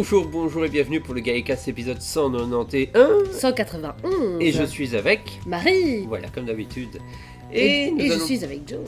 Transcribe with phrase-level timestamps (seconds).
[0.00, 3.32] Bonjour, bonjour et bienvenue pour le Gaïcast épisode 191.
[3.32, 4.40] 191.
[4.40, 5.40] Et je suis avec.
[5.46, 6.06] Marie.
[6.06, 6.96] Voilà, comme d'habitude.
[7.52, 8.78] Et, nous et je suis avec Joe.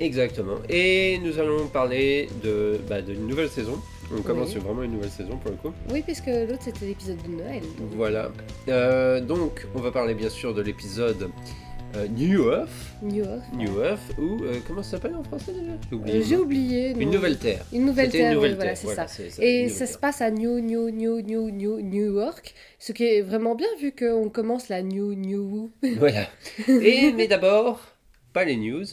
[0.00, 0.54] Exactement.
[0.70, 3.78] Et nous allons parler de bah, d'une nouvelle saison.
[4.16, 4.60] On commence Oui.
[4.60, 5.74] vraiment une nouvelle saison pour le coup.
[5.92, 7.60] Oui, puisque l'autre c'était l'épisode de Noël.
[7.60, 7.90] donc.
[7.94, 8.32] Voilà.
[8.68, 11.28] Euh, donc, on va parler bien sûr de l'épisode
[11.96, 12.68] euh, New Earth.
[13.02, 13.24] New
[13.82, 16.90] Earth, ou euh, comment ça s'appelle en français déjà J'ai oublié Euh, J'ai oublié.
[16.98, 17.64] Une nouvelle terre.
[17.72, 18.78] Une nouvelle terre, une oui, nouvelle voilà, terre.
[18.78, 19.14] c'est Voilà, ça.
[19.14, 22.92] c'est ça, Et ça se passe à New, New, New, New, New, New York, ce
[22.92, 25.70] qui est vraiment bien vu qu'on commence la New, New.
[25.98, 26.28] Voilà.
[26.68, 27.80] Et, mais d'abord,
[28.32, 28.84] pas les news,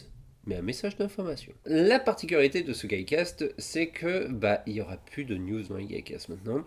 [0.46, 1.52] mais un message d'information.
[1.66, 5.76] La particularité de ce Gaïcast, c'est que bah il y aura plus de news dans
[5.76, 6.64] les Gaïcast maintenant.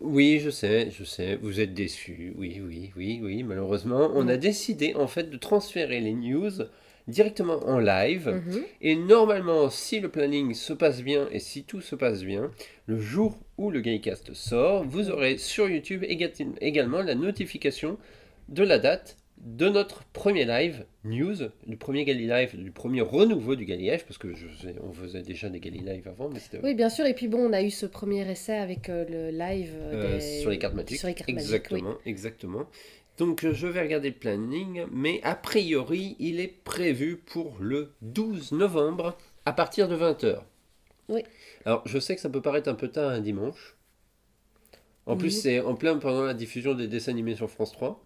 [0.00, 2.34] Oui, je sais, je sais, vous êtes déçus.
[2.36, 6.50] Oui, oui, oui, oui, malheureusement, on a décidé en fait de transférer les news
[7.08, 8.28] directement en live.
[8.46, 8.62] Mhm.
[8.82, 12.50] Et normalement, si le planning se passe bien et si tout se passe bien,
[12.86, 17.96] le jour où le Gaïcast sort, vous aurez sur YouTube éga- également la notification
[18.48, 19.16] de la date
[19.46, 21.36] de notre premier live news,
[21.68, 24.46] du premier Gali Live, du premier renouveau du Gali Live, parce que je
[24.82, 27.06] on faisait déjà des Gali Live avant, mais c'était Oui, bien sûr.
[27.06, 30.18] Et puis bon, on a eu ce premier essai avec euh, le live euh, euh,
[30.18, 30.98] des- sur les cartes magiques.
[30.98, 32.10] Sur les cartes magiques, exactement, oui.
[32.10, 32.66] exactement.
[33.18, 38.50] Donc je vais regarder le planning, mais a priori, il est prévu pour le 12
[38.52, 40.40] novembre à partir de 20h.
[41.08, 41.22] Oui.
[41.64, 43.76] Alors je sais que ça peut paraître un peu tard un dimanche.
[45.06, 45.18] En Oui.
[45.20, 48.02] plus, c'est en plein pendant la diffusion des dessins animés sur France 3.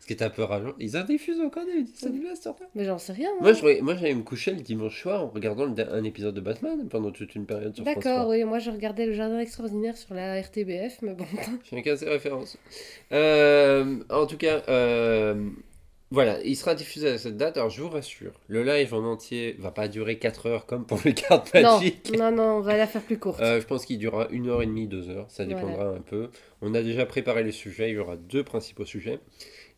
[0.00, 0.72] Ce qui est un peu rageant.
[0.80, 3.30] Ils en diffusent encore des temps-là Mais j'en sais rien.
[3.40, 3.72] Moi, moi.
[3.74, 6.88] je, moi, j'allais me coucher le dimanche soir en regardant le- un épisode de Batman
[6.90, 8.12] pendant toute une période sur France 3.
[8.12, 8.44] D'accord, oui.
[8.44, 11.24] Moi, je regardais le Jardin extraordinaire sur la RTBF, mais bon.
[11.70, 12.58] Chacun ses références.
[13.12, 15.48] Euh, en tout cas, euh,
[16.14, 17.56] voilà, il sera diffusé à cette date.
[17.56, 21.00] Alors, je vous rassure, le live en entier va pas durer 4 heures comme pour
[21.04, 22.16] les cartes non, magiques.
[22.16, 23.40] non, non, on va la faire plus courte.
[23.40, 25.26] Euh, je pense qu'il durera une heure et demie, deux heures.
[25.28, 26.30] Ça dépendra un peu.
[26.62, 27.90] On a déjà préparé les sujets.
[27.90, 29.18] Il y aura deux principaux sujets.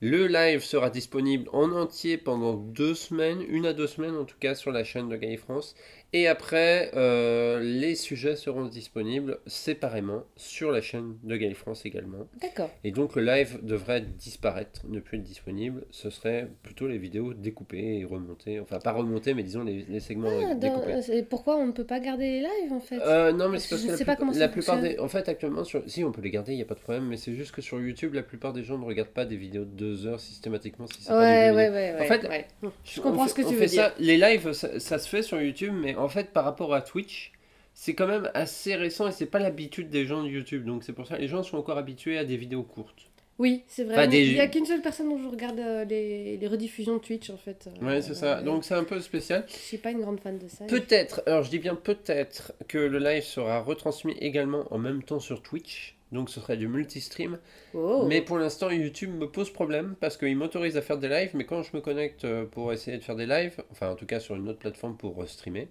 [0.00, 4.36] Le live sera disponible en entier pendant deux semaines, une à deux semaines en tout
[4.38, 5.74] cas sur la chaîne de Gaï France.
[6.12, 12.26] Et après, euh, les sujets seront disponibles séparément sur la chaîne de Gaï France également.
[12.40, 12.70] D'accord.
[12.84, 15.82] Et donc le live devrait disparaître, ne plus être disponible.
[15.90, 18.60] Ce serait plutôt les vidéos découpées et remontées.
[18.60, 21.02] Enfin, pas remontées, mais disons les, les segments Ah, découpés.
[21.02, 22.98] c'est- pourquoi on ne peut pas garder les lives en fait?
[23.02, 24.80] Euh, non, mais c'est parce Je que la, sais pas plupart- comment ça la plupart
[24.80, 24.98] des.
[25.00, 25.82] En fait, actuellement, sur...
[25.86, 27.60] si on peut les garder, il n'y a pas de problème, mais c'est juste que
[27.60, 30.86] sur YouTube, la plupart des gens ne regardent pas des vidéos de deux heures systématiquement
[30.86, 32.00] si c'est pas Ouais, des ouais, ouais, ouais.
[32.00, 32.46] En fait, ouais.
[32.84, 33.92] Je comprends fait- ce que tu fait veux ça- dire.
[33.98, 37.32] Les lives, ça, ça se fait sur YouTube, mais en fait, par rapport à Twitch,
[37.74, 40.64] c'est quand même assez récent et c'est pas l'habitude des gens de YouTube.
[40.64, 43.08] Donc c'est pour ça les gens sont encore habitués à des vidéos courtes.
[43.38, 43.92] Oui, c'est vrai.
[43.96, 46.46] Enfin, mais des- Il n'y a qu'une seule personne dont je regarde euh, les, les
[46.48, 47.68] rediffusions Twitch en fait.
[47.82, 48.38] Euh, Ouais, c'est ça.
[48.38, 49.44] euh, Donc c'est un peu spécial.
[49.46, 50.64] Je suis pas une grande fan de ça.
[50.64, 55.20] Peut-être, alors je dis bien peut-être, que le live sera retransmis également en même temps
[55.20, 55.95] sur Twitch.
[56.12, 57.38] Donc ce serait du multistream.
[57.74, 58.04] Oh.
[58.08, 61.44] Mais pour l'instant, YouTube me pose problème parce qu'il m'autorise à faire des lives, mais
[61.44, 64.20] quand je me connecte euh, pour essayer de faire des lives, enfin en tout cas
[64.20, 65.68] sur une autre plateforme pour euh, streamer,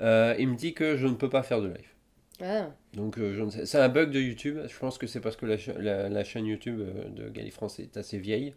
[0.00, 1.88] euh, il me dit que je ne peux pas faire de live.
[2.40, 4.58] Ah, Donc euh, je ne sais, c'est un bug de YouTube.
[4.68, 6.80] Je pense que c'est parce que la, cha- la- la chaîne YouTube
[7.14, 8.54] de Galifrance est assez vieille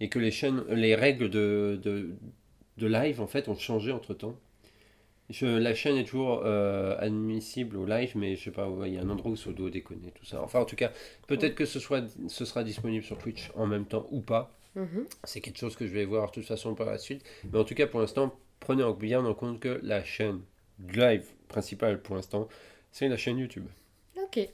[0.00, 2.10] et que les chaînes, les règles de, de,
[2.78, 4.36] de live en fait ont changé entre temps.
[5.40, 9.02] La chaîne est toujours euh, admissible au live, mais je sais pas, il y a
[9.02, 10.42] un endroit où ça doit déconner tout ça.
[10.42, 10.92] Enfin en tout cas,
[11.26, 14.50] peut-être que ce soit, ce sera disponible sur Twitch en même temps ou pas.
[14.74, 15.06] mhm.
[15.24, 17.24] C'est quelque chose que je vais voir de toute façon par la suite.
[17.52, 20.40] Mais en tout cas, pour l'instant, prenez en- bien en compte que la chaîne
[20.92, 22.48] live principale pour l'instant,
[22.90, 23.66] c'est la chaîne YouTube.
[24.22, 24.48] Ok.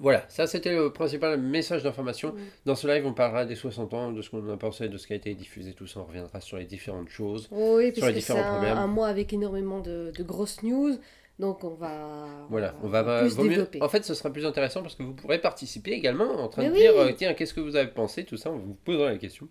[0.00, 2.32] Voilà, ça c'était le principal message d'information.
[2.32, 2.38] Mm.
[2.66, 5.06] Dans ce live, on parlera des 60 ans, de ce qu'on a pensé, de ce
[5.06, 6.00] qui a été diffusé, tout ça.
[6.00, 7.48] On reviendra sur les différentes choses.
[7.50, 8.76] Oh oui, Sur les puisque c'est différents un, problèmes.
[8.78, 10.98] un mois avec énormément de, de grosses news.
[11.38, 13.66] Donc on va, Voilà, on va, plus mieux-.
[13.80, 16.68] En fait, ce sera plus intéressant parce que vous pourrez participer également en train Mais
[16.68, 16.80] de oui.
[16.80, 18.50] dire euh, tiens, qu'est-ce que vous avez pensé, tout ça.
[18.52, 19.48] On vous posera la question.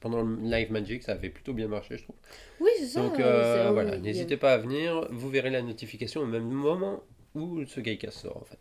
[0.00, 2.16] Pendant le live Magic, ça avait plutôt bien marché, je trouve.
[2.60, 3.02] Oui, c'est ça.
[3.02, 7.02] Donc euh, euh, voilà, n'hésitez pas à venir, vous verrez la notification au même moment
[7.34, 8.58] où ce Gaïcast sort en fait.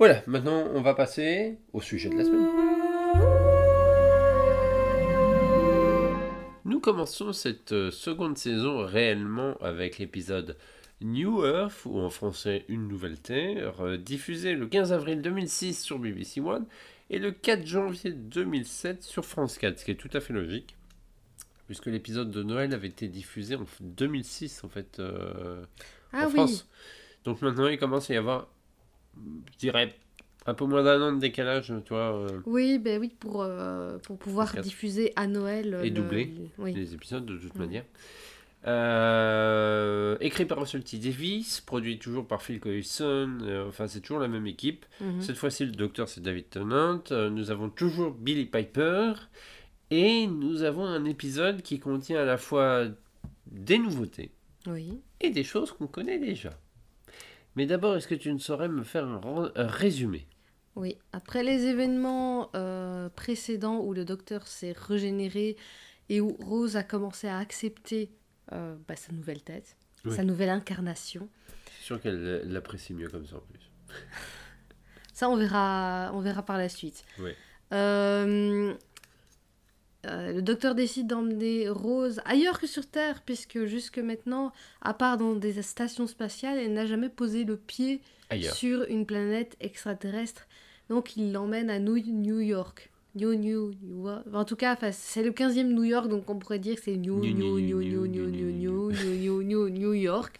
[0.00, 2.48] Voilà, maintenant on va passer au sujet de la semaine.
[6.64, 10.56] Nous commençons cette euh, seconde saison réellement avec l'épisode
[11.02, 15.98] New Earth, ou en français Une Nouvelle Terre, euh, diffusé le 15 avril 2006 sur
[15.98, 16.64] BBC One
[17.10, 20.76] et le 4 janvier 2007 sur France 4, ce qui est tout à fait logique,
[21.66, 25.62] puisque l'épisode de Noël avait été diffusé en 2006 en fait euh,
[26.14, 26.32] Ah en oui.
[26.32, 26.70] France.
[27.24, 28.48] Donc maintenant il commence à y avoir,
[29.52, 29.94] je dirais,
[30.46, 32.14] un peu moins d'un an de décalage, tu vois.
[32.16, 34.64] euh, Oui, ben oui, pour, euh, pour pouvoir Quatre.
[34.64, 35.78] diffuser à Noël.
[35.82, 36.72] Et le- doubler Oui.
[36.74, 37.84] les épisodes de toute manière.
[38.66, 40.98] Euh, écrit par Russell T.
[40.98, 44.84] Davis, produit toujours par Phil Collison, euh, enfin c'est toujours la même équipe.
[45.00, 45.20] Mhm.
[45.22, 47.02] Cette fois-ci, le docteur c'est David Tennant.
[47.10, 49.12] Euh, nous avons toujours Billy Piper.
[49.92, 52.84] Et nous avons un épisode qui contient à la fois
[53.50, 54.30] des nouveautés
[54.68, 55.00] Oui.
[55.20, 56.50] et des choses qu'on connaît déjà.
[57.56, 60.26] Mais d'abord, est-ce que tu ne saurais me faire un, résumé?
[60.76, 65.56] Oui, après les événements euh, précédents où le docteur s'est régénéré
[66.08, 68.10] et où Rose a commencé à accepter
[68.52, 70.14] euh, bah, sa nouvelle tête, Oui.
[70.14, 71.28] sa nouvelle incarnation,
[71.80, 73.70] suis sûr qu'elle l'apprécie mieux comme ça en plus?
[75.14, 77.04] ça on verra, on verra par la suite.
[77.18, 77.30] Oui.
[77.72, 78.74] Euh,
[80.06, 85.18] euh, le docteur décide d'emmener Rose ailleurs que sur Terre, puisque jusque maintenant, à part
[85.18, 88.00] dans des stations spatiales, elle n'a jamais posé le pied
[88.30, 88.54] Ailleurs.
[88.54, 90.46] sur une planète extraterrestre.
[90.88, 92.90] Donc il l'emmène à New, New York.
[93.16, 96.76] New, New, New, en tout cas, c'est le 15e New York, donc on pourrait dire
[96.76, 100.38] que c'est New, New, New, New, New, New, New, New, New, York.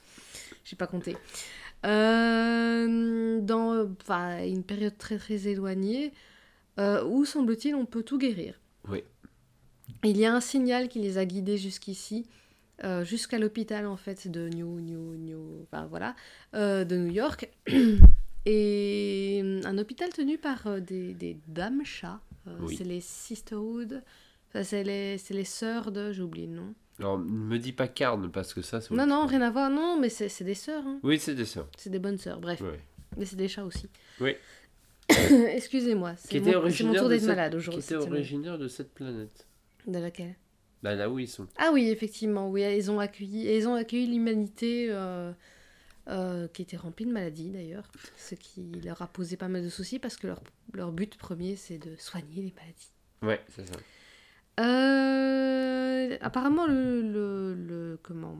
[0.64, 1.16] J'ai pas compté.
[1.84, 3.88] Euh, dans
[4.44, 6.12] une période très très éloignée,
[6.78, 8.54] euh, où semble-t-il on peut tout guérir.
[8.88, 9.02] Oui.
[10.04, 12.26] Il y a un signal qui les a guidés jusqu'ici,
[12.84, 16.14] euh, jusqu'à l'hôpital en fait de New, New, New, enfin voilà,
[16.54, 17.50] euh, de New York.
[18.46, 22.20] Et euh, un hôpital tenu par des, des dames chats.
[22.60, 22.74] Oui.
[22.76, 24.02] C'est les Sisterhood.
[24.48, 26.10] Enfin, c'est les, c'est les sœurs de.
[26.12, 26.74] J'ai oublié le nom.
[26.98, 28.92] Alors, ne me dis pas carne parce que ça, c'est.
[28.94, 29.70] Non, non, rien à voir.
[29.70, 30.82] Non, mais c'est c'est des sœurs.
[30.86, 30.98] hein.
[31.02, 31.68] Oui, c'est des sœurs.
[31.76, 32.40] C'est des bonnes sœurs.
[32.40, 32.60] Bref.
[32.62, 32.80] Ouais.
[33.18, 33.88] Mais c'est des chats aussi.
[34.20, 34.32] Oui.
[35.10, 36.14] Excusez-moi.
[36.14, 37.80] Qui C'est était mon, mon tour d'être malade Qui aujourd'hui.
[37.80, 38.12] était cette semaine.
[38.14, 39.46] originaire de cette planète.
[39.90, 40.34] De laquelle?
[40.82, 41.46] Bah, là où ils sont.
[41.58, 45.32] Ah oui, effectivement, oui, ils ont accueilli, ils ont accueilli l'humanité euh,
[46.08, 49.68] euh, qui était remplie de maladies d'ailleurs, ce qui leur a posé pas mal de
[49.68, 50.40] soucis parce que leur,
[50.72, 52.92] leur but premier c'est de soigner les maladies.
[53.22, 53.74] Ouais, c'est ça.
[54.60, 58.36] Euh, apparemment le, le, le- comment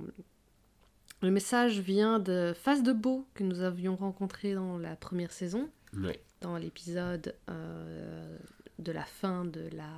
[1.22, 5.68] le message vient de Face de Beau que nous avions rencontré dans la première saison,
[5.94, 6.20] Ouais.
[6.40, 8.38] dans l'épisode euh,
[8.78, 9.90] de la fin de la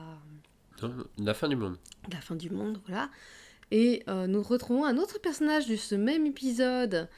[1.18, 1.76] la fin du monde.
[2.08, 3.10] de la fin du monde, voilà.
[3.70, 7.08] Et euh, nous retrouvons un autre personnage de ce même épisode,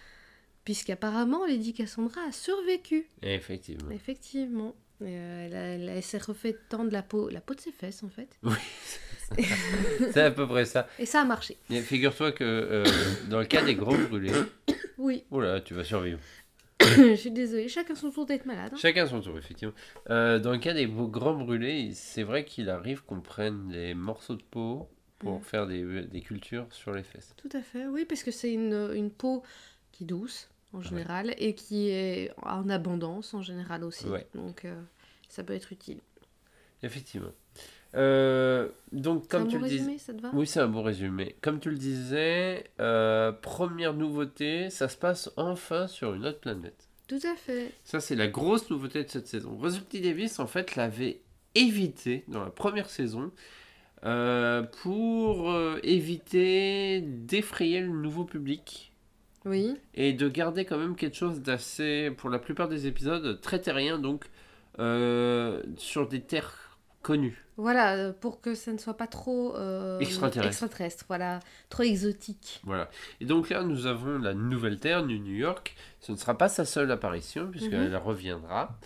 [0.65, 3.07] puisqu'apparemment Lady Cassandra a survécu.
[3.23, 3.91] Effectivement.
[3.91, 4.75] Effectivement.
[5.03, 8.39] Euh, elle s'est refait tendre la peau, la peau de ses fesses en fait.
[10.13, 10.87] c'est à peu près ça.
[11.01, 11.57] Et ça a marché.
[11.69, 12.85] Et Figure-toi que euh,
[13.29, 14.31] dans le cas des grands brûlés,
[14.97, 16.21] Oui, oula, tu vas survivre.
[16.97, 18.71] je suis désolée, chacun son tour d'être malade.
[18.75, 18.79] hein.
[18.79, 19.75] Chacun son tour, effectivement.
[20.11, 24.37] Euh, dans le cas des grands brûlés, c'est vrai qu'il arrive qu'on prenne des morceaux
[24.37, 24.89] de peau
[25.19, 25.43] pour Mm.
[25.45, 27.35] faire des, des cultures sur les fesses.
[27.37, 29.43] Tout à fait, oui, parce que c'est une, une peau
[29.93, 34.07] qui est douce en général et qui est en abondance en général aussi.
[34.07, 34.27] Ouais.
[34.35, 34.81] Donc euh,
[35.29, 36.01] ça peut être utile.
[36.83, 37.31] Effectivement.
[37.95, 39.81] Euh, donc, un comme tu bon le disais.
[39.83, 40.31] résumé, ça te va?
[40.33, 41.37] Oui, c'est un bon résumé.
[41.43, 46.89] Comme tu le disais, euh, première nouveauté, ça se passe enfin sur une autre planète.
[47.07, 47.71] Tout à fait.
[47.85, 49.57] Ça, c'est la grosse nouveauté de cette saison.
[49.89, 50.01] T.
[50.01, 51.21] Davis, en fait, l'avait
[51.55, 53.31] évité dans la première saison
[54.05, 58.93] euh, pour éviter d'effrayer le nouveau public
[59.45, 59.77] Oui.
[59.95, 63.99] et de garder quand même quelque chose d'assez, pour la plupart des épisodes, très terrien,
[63.99, 64.25] donc
[65.77, 67.44] sur des terres connues.
[67.57, 70.49] Voilà, euh, pour que ça ne soit pas trop euh, Extraterrestre.
[70.65, 72.61] extraterrestre, voilà, trop exotique.
[72.65, 72.91] Voilà.
[73.21, 75.77] Et donc là, nous avons la nouvelle Terre, New York.
[76.01, 78.77] Ce ne sera pas sa seule apparition, puisqu'elle reviendra.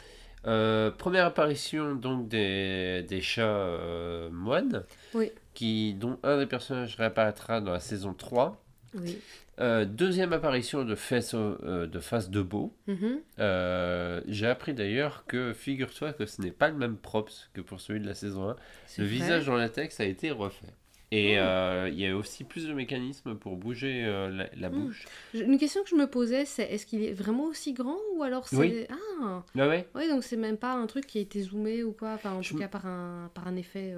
[0.47, 4.85] Euh, première apparition donc des, des chats euh, moines,
[5.15, 5.33] Oui.
[5.55, 8.63] qui, dont un des personnages réapparaîtra dans la saison 3.
[8.95, 9.19] Oui.
[9.61, 12.73] Euh, deuxième apparition de Face, euh, de face de Beau.
[12.87, 13.21] Mhm.
[13.41, 17.81] Euh, J'ai appris d'ailleurs que, figure-toi que ce n'est pas le même props que pour
[17.81, 18.57] celui de la saison 1.
[18.87, 19.17] C'est Le vrai.
[19.17, 20.67] visage en latex a été refait.
[21.11, 21.43] Et Oh.
[21.43, 24.73] euh, il y a aussi plus de mécanismes pour bouger la, la Mm.
[24.85, 25.07] bouche.
[25.35, 28.47] Une question que je me posais, c'est est-ce qu'il est vraiment aussi grand ou alors
[28.47, 28.57] c'est...
[28.59, 28.87] Oui.
[28.91, 31.93] Ah Ah ouais Oui, donc c'est même pas un truc qui a été zoomé ou
[31.93, 33.95] quoi, enfin en Je tout cas par un, par un effet...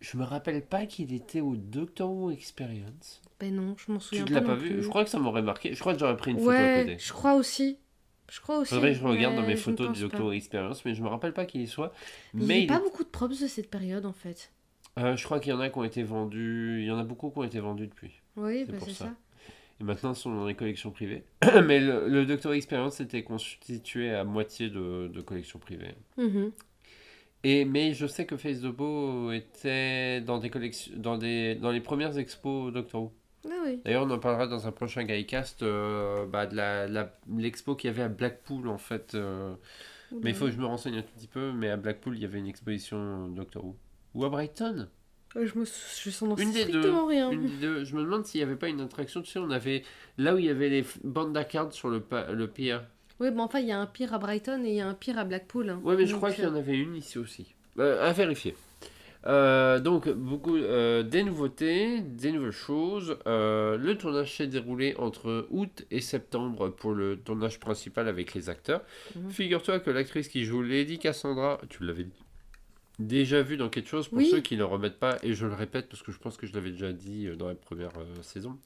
[0.00, 3.22] Je me rappelle pas qu'il était au Doctor Who Experience.
[3.40, 4.68] Ben non, je m'en Tu souviens ne pas l'as non pas vu?
[4.74, 4.82] plus.
[4.82, 5.74] Je crois que ça m'aurait marqué.
[5.74, 6.96] Je crois que j'aurais pris une photo à côté.
[6.98, 7.78] je crois aussi.
[8.30, 8.74] Je crois aussi.
[8.74, 10.26] Faudrait que je regarde dans mais mes photos du Doctor.
[10.26, 11.92] Who Experience, mais je me rappelle pas qu'il y soit.
[12.34, 14.52] Il n'y Mais a il pas beaucoup de props de cette période en fait.
[14.98, 16.78] euh, je crois qu'il y en a qui ont été vendus.
[16.80, 18.20] Il y en a beaucoup qui ont été vendus depuis.
[18.36, 19.04] Oui, C'est bah, pour ça.
[19.06, 19.14] ça.
[19.80, 21.24] Et maintenant, ils sont dans les collections privées.
[21.66, 25.94] mais le, le Doctor Who Experience était constitué à moitié de, de collections privées.
[26.16, 26.50] Mhm.
[27.48, 31.70] Et, mais je sais que Face de Beau était dans, des collections, dans, des, dans
[31.70, 33.12] les premières expos Doctor Who.
[33.48, 33.80] Ah oui.
[33.84, 36.88] D'ailleurs, on en parlera dans un prochain Guycast euh, bah, de la-
[37.36, 39.14] l'expo qu'il y avait à Blackpool en fait.
[39.14, 39.54] euh,
[40.22, 41.52] mais il faut que je me renseigne un tout petit peu.
[41.52, 43.76] Mais à Blackpool, il y avait une exposition Doctor Who.
[44.14, 44.88] Ou à Brighton
[45.36, 46.90] Je me je sens Une des deux.
[47.06, 47.30] rien.
[47.30, 47.84] Une des deux.
[47.84, 49.22] Je me demande s'il n'y avait pas une attraction.
[49.22, 49.84] Tu sais, on avait
[50.18, 52.78] là où il y avait les bandes d'arcade sur le, pa- le pier.
[53.20, 54.94] Oui, mais enfin, il y a un pire à Brighton et il y a un
[54.94, 55.70] pire à Blackpool.
[55.70, 55.80] hein.
[55.84, 57.54] Ouais, mais je crois qu'il y euh, en avait une ici aussi.
[57.78, 58.54] Euh, à vérifier.
[59.26, 63.16] Euh, donc, beaucoup euh, des nouveautés, des nouvelles choses.
[63.26, 68.82] Le tournage s'est déroulé entre août et septembre pour le tournage principal avec les acteurs.
[69.16, 69.30] Mhm.
[69.30, 72.06] Figure-toi que l'actrice qui joue Lady Cassandra, tu l'avais
[72.98, 74.28] déjà vu dans quelque chose pour Oui.
[74.30, 76.46] ceux qui ne le remettent pas, et je le répète parce que je pense que
[76.46, 77.90] je l'avais déjà dit dans la première
[78.22, 78.56] saison.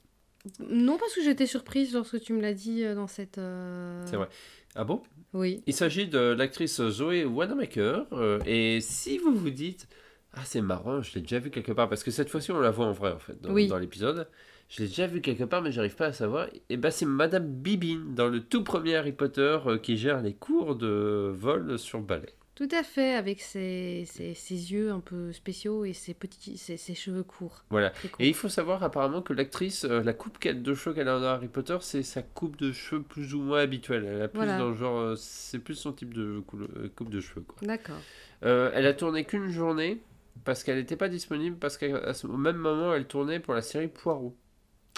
[0.69, 3.37] Non, parce que j'étais surprise lorsque tu me l'as dit euh, dans cette.
[3.37, 4.27] euh, C'est vrai.
[4.75, 5.01] Ah bon?
[5.33, 5.61] Oui.
[5.67, 8.05] Il s'agit de l'actrice Zoé Wanamaker.
[8.13, 9.87] euh, et si vous vous dites,
[10.33, 12.71] ah c'est marrant, je l'ai déjà vu quelque part, parce que cette fois-ci on la
[12.71, 13.67] voit en vrai en fait dans, Oui.
[13.67, 14.27] dans l'épisode.
[14.69, 16.47] Je l'ai déjà vu quelque part, mais j'arrive pas à savoir.
[16.69, 20.33] Et ben c'est Madame Bibine dans le tout premier Harry Potter euh, qui gère les
[20.33, 22.29] cours de vol sur balai.
[22.61, 26.77] Tout à fait, avec ses, ses, ses yeux un peu spéciaux et ses petits ses,
[26.77, 27.63] ses cheveux courts.
[27.71, 27.89] Voilà.
[27.89, 28.11] Courts.
[28.19, 31.25] Et il faut savoir apparemment que l'actrice, euh, la coupe de cheveux qu'elle a dans
[31.25, 34.05] Harry Potter, c'est sa coupe de cheveux plus ou moins habituelle.
[34.05, 34.59] Elle a plus Voilà.
[34.59, 37.43] dans le genre, euh, c'est plus son type de euh, coupe de cheveux.
[37.63, 37.97] D'accord.
[38.43, 39.99] Euh, elle a tourné qu'une journée
[40.43, 44.35] parce qu'elle n'était pas disponible parce qu'au même moment elle tournait pour la série Poirot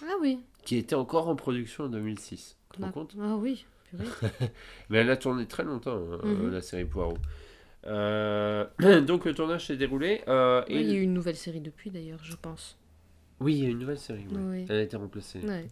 [0.04, 0.40] Ah oui.
[0.66, 2.58] qui était encore en production en 2006.
[2.74, 3.16] Tu te rends compte?
[3.22, 3.66] Ah oui.
[4.90, 6.52] Mais elle a tourné très longtemps hein, Mhm.
[6.52, 7.18] la série Poirot.
[7.86, 8.66] Euh,
[9.02, 11.60] donc le tournage s'est déroulé euh, et Oui, il y a eu une nouvelle série
[11.62, 12.78] depuis d'ailleurs, je pense.
[13.40, 14.26] oui il y a une nouvelle série.
[14.28, 14.42] ouais.
[14.42, 14.66] Oui.
[14.70, 15.40] Elle a été remplacée.
[15.42, 15.66] Ouais.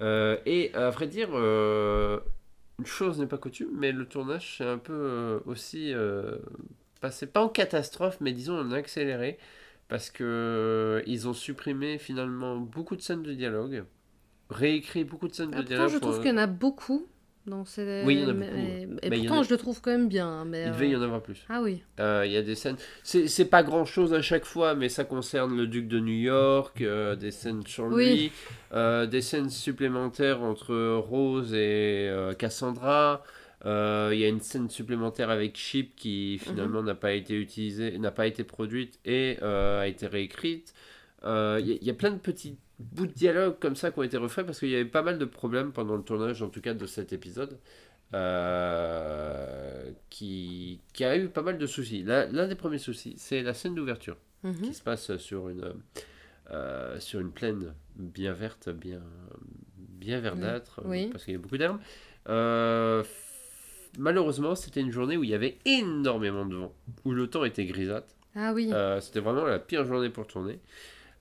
[0.00, 2.20] Euh, et à vrai dire, euh,
[2.78, 6.38] une chose n'est pas coutume, mais le tournage s'est un peu euh, aussi euh,
[7.00, 9.36] passé, pas en catastrophe, mais disons en accéléré,
[9.88, 13.84] parce que euh, ils ont supprimé finalement beaucoup de scènes de dialogue,
[14.48, 15.92] réécrit beaucoup de scènes Ah, de pourtant, dialogue.
[15.92, 17.06] je pour- trouve qu'il y en a beaucoup
[17.50, 18.02] dans ces.
[18.06, 20.08] Oui, il y en a beaucoup, mais- Et pourtant, a- je le trouve quand même
[20.08, 20.26] bien.
[20.26, 21.44] hein, Mais, Il devait y euh, en avoir plus.
[21.50, 21.82] Ah oui.
[21.98, 25.04] Euh, Il y a des scènes, c'est pas grand chose à chaque fois, mais ça
[25.04, 28.32] concerne le duc de New York, euh, des scènes sur lui, Oui.
[28.72, 33.22] euh, des scènes supplémentaires entre Rose et euh, Cassandra.
[33.66, 37.98] Euh, Il y a une scène supplémentaire avec Chip qui finalement n'a pas été utilisée,
[37.98, 40.72] n'a pas été produite et euh, a été réécrite.
[41.24, 43.90] Euh, Il y, a- il y a plein de petits bouts de dialogue comme ça
[43.90, 46.42] qui ont été refaits parce qu'il y avait pas mal de problèmes pendant le tournage,
[46.42, 47.58] en tout cas de cet épisode
[48.14, 52.02] euh, qui, qui a eu pas mal de soucis.
[52.02, 54.54] L'un des premiers soucis, c'est la scène d'ouverture Mhm.
[54.62, 55.74] qui se passe sur une,
[56.50, 59.02] euh, sur une plaine bien verte, bien,
[59.76, 61.08] bien verdâtre, Oui.
[61.08, 61.78] parce qu'il y a beaucoup d'herbes.
[62.30, 63.02] Euh,
[63.98, 66.72] malheureusement, c'était une journée où il y avait énormément de vent,
[67.04, 68.08] où le temps était grisâtre.
[68.34, 68.72] Ah oui.
[69.00, 70.58] C'était vraiment la pire journée pour tourner.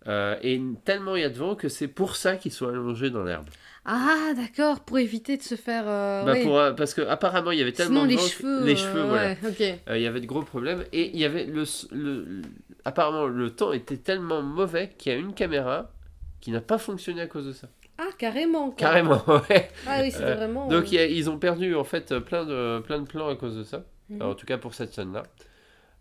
[0.07, 3.09] Euh, et tellement il y a de vent que c'est pour ça qu'ils sont allongés
[3.09, 3.47] dans l'herbe.
[3.85, 5.83] Ah d'accord, pour éviter de se faire.
[5.87, 6.43] euh, Bah, oui.
[6.43, 8.65] pour, euh, parce que apparemment il y avait tellement Sinon, de les vent que- cheveux.
[8.65, 9.29] les cheveux, voilà.
[9.43, 12.41] ouais, il y avait de gros problèmes et il y avait le, le,
[12.85, 15.91] apparemment le temps était tellement mauvais qu'il y a une caméra
[16.39, 17.67] qui n'a pas fonctionné à cause de ça.
[17.97, 18.67] Ah, carrément.
[18.67, 18.75] quoi.
[18.77, 19.69] Carrément, ouais.
[19.85, 20.67] Ah oui, c'était vraiment.
[20.67, 23.63] Donc a- ils ont perdu en fait plein de plein de plans à cause de
[23.63, 23.83] ça.
[24.09, 24.21] mhm.
[24.21, 25.23] En tout cas pour cette scène-là.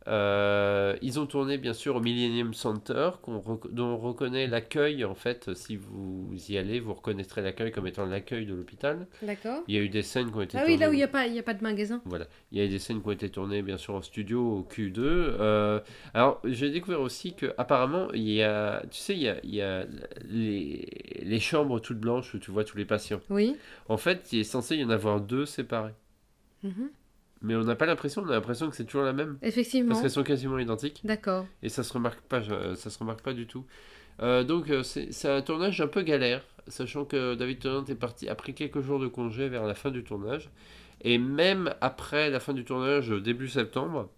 [0.09, 5.05] Euh, ils ont tourné bien sûr au Millennium Center, rec- dont on reconnaît l'accueil.
[5.05, 9.07] En fait, si vous y allez, vous reconnaîtrez l'accueil comme étant l'accueil de l'hôpital.
[9.23, 9.63] D'accord.
[9.69, 10.97] Il y a eu des scènes qui ont été Ah oui, là où tournées- il
[10.97, 12.01] n'y a, pas- y a pas de magasin.
[12.07, 14.41] Voilà, il y a eu des scènes qui ont été tournées bien sûr en studio
[14.41, 15.01] au Q2.
[15.01, 15.81] Euh,
[16.15, 19.55] alors j'ai découvert aussi que apparemment il y a, tu sais, il y a, il
[19.55, 19.85] y a
[20.29, 23.21] les, les chambres toutes blanches où tu vois tous les patients.
[23.31, 23.57] Oui.
[23.89, 25.95] En fait, il est censé y en avoir deux séparées,
[26.63, 26.91] Mhm.
[27.43, 29.91] Mais on n'a pas l'impression, on a l'impression que c'est toujours la même Effectivement.
[29.91, 31.47] parce qu'elles sont quasiment identiques D'accord.
[31.63, 32.43] et ça se remarque pas,
[32.75, 33.65] ça se remarque pas du tout.
[34.21, 38.29] Euh, donc euh, c'est un tournage un peu galère, sachant que David Tennant est parti,
[38.29, 40.51] a pris quelques jours de congé vers la fin du tournage.
[41.03, 44.11] Et même après la fin du tournage, début septembre,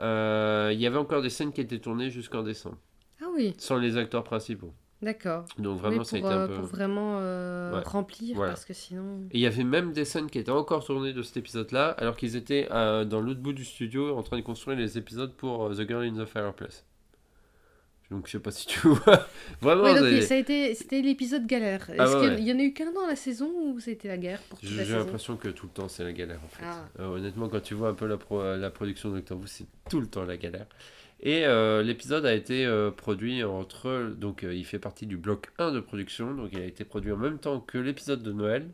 [0.00, 2.78] euh, il y avait encore des scènes qui étaient tournées jusqu'en décembre,
[3.22, 4.74] Ah oui, sans les acteurs principaux.
[5.02, 5.44] D'accord.
[5.58, 6.54] Donc Oui, vraiment, pour, ça a été euh, un peu...
[6.54, 7.82] pour vraiment euh, Ouais.
[7.84, 8.52] remplir, Voilà.
[8.52, 9.20] parce que sinon.
[9.30, 12.16] Et il y avait même des scènes qui étaient encore tournées de cet épisode-là, alors
[12.16, 15.64] qu'ils étaient euh, dans l'autre bout du studio en train de construire les épisodes pour
[15.66, 16.84] euh, The Girl in the Fireplace.
[18.08, 19.26] Donc je sais pas si tu vois.
[19.60, 21.90] Vraiment, Oui, avez- ça a été, c'était l'épisode galère.
[21.90, 22.42] Est-ce Ah ouais, qu'il ouais.
[22.42, 25.36] y en a eu qu'un dans la saison ou c'était la guerre pour J'ai l'impression
[25.36, 26.62] que tout le temps c'est la galère en fait.
[26.64, 26.84] Ah.
[27.00, 29.66] Euh, honnêtement, quand tu vois un peu la, pro- la production de Doctor Who, c'est
[29.90, 30.66] tout le temps la galère.
[31.20, 34.14] Et euh, l'épisode a été euh, produit entre.
[34.18, 37.10] Donc euh, il fait partie du bloc 1 de production, donc il a été produit
[37.12, 38.68] en même temps que l'épisode de Noël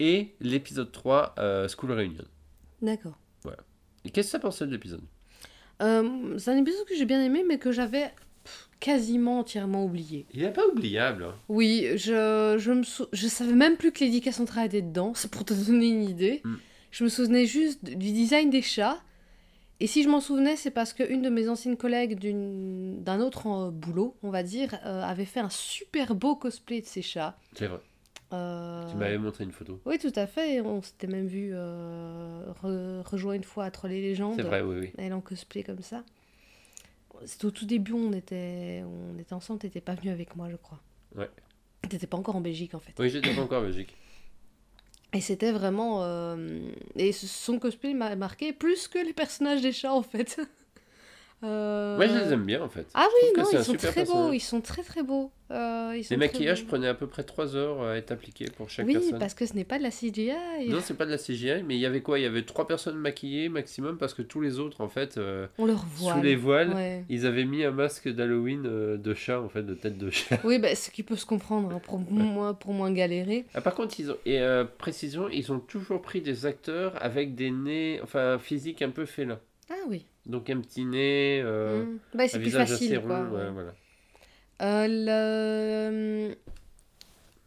[0.00, 2.24] et l'épisode 3, euh, School Reunion.
[2.82, 3.18] D'accord.
[4.04, 5.00] Et qu'est-ce que ça pensait de l'épisode?
[5.80, 5.84] C'est
[6.50, 8.12] un épisode que j'ai bien aimé, mais que j'avais
[8.44, 10.26] pff, quasiment entièrement oublié.
[10.32, 11.24] Il n'est pas oubliable.
[11.24, 11.34] hein.
[11.48, 15.30] Oui, je, je me sou- je savais même plus que Lady Cassandra était dedans, c'est
[15.30, 16.40] pour te donner une idée.
[16.44, 16.54] Mm.
[16.92, 18.98] Je me souvenais juste du design des chats
[19.80, 22.18] Et si je m'en souvenais, c'est parce qu'une de mes anciennes collègues
[23.02, 26.86] d'un autre euh, boulot, on va dire, euh, avait fait un super beau cosplay de
[26.86, 27.36] ces chats.
[27.54, 27.80] C'est vrai.
[28.32, 29.80] Euh, Tu m'avais montré une photo.
[29.84, 30.60] Oui, tout à fait.
[30.62, 34.34] On s'était même vu re- rejoindre une fois à Troller Légendes.
[34.36, 34.92] C'est vrai, oui, oui.
[34.98, 36.02] Elle en cosplay comme ça.
[37.24, 40.56] C'était au tout début, on était, on était ensemble, t'étais pas venu avec moi, je
[40.56, 40.80] crois.
[41.16, 41.30] Ouais.
[41.88, 42.92] T'étais pas encore en Belgique, en fait.
[42.98, 43.94] Oui, j'étais pas encore en Belgique.
[45.16, 46.02] Et c'était vraiment...
[46.02, 46.60] euh,
[46.94, 50.38] Et son cosplay m'a marqué plus que les personnages des chats, en fait.
[51.44, 52.86] Euh, Moi, je les aime bien en fait.
[52.94, 55.30] Ah oui, non, ils sont très beaux, ils sont très très beaux.
[55.52, 56.68] Euh, ils sont Les maquillages beaux.
[56.68, 59.18] prenaient à peu près 3 heures à être appliqués pour chaque Oui, personne.
[59.18, 60.32] parce que ce n'est pas de la CGI.
[60.68, 62.18] Non, c'est pas de la CGI, mais il y avait quoi?
[62.18, 65.46] Il y avait 3 personnes maquillées maximum parce que tous les autres, en fait, euh,
[65.58, 67.04] On leur sous les voiles, Ouais.
[67.10, 68.62] ils avaient mis un masque d'Halloween
[68.96, 70.38] de chat, en fait, de tête de chat.
[70.42, 73.44] Oui, bah, ce qui peut se comprendre, hein, pour, moins, pour moins galérer.
[73.54, 74.40] Ah, par contre, ils ont, et
[74.78, 79.04] précision, ils ont toujours pris des acteurs avec des nez, enfin, un physique un peu
[79.04, 79.38] félin.
[79.70, 80.06] Ah oui.
[80.26, 81.96] Donc un petit nez, euh.
[82.14, 83.24] Bah, un visage facile, assez quoi.
[83.24, 83.50] rond, ouais, ouais.
[83.50, 83.74] voilà.
[84.62, 84.86] Euh,
[86.26, 86.36] le...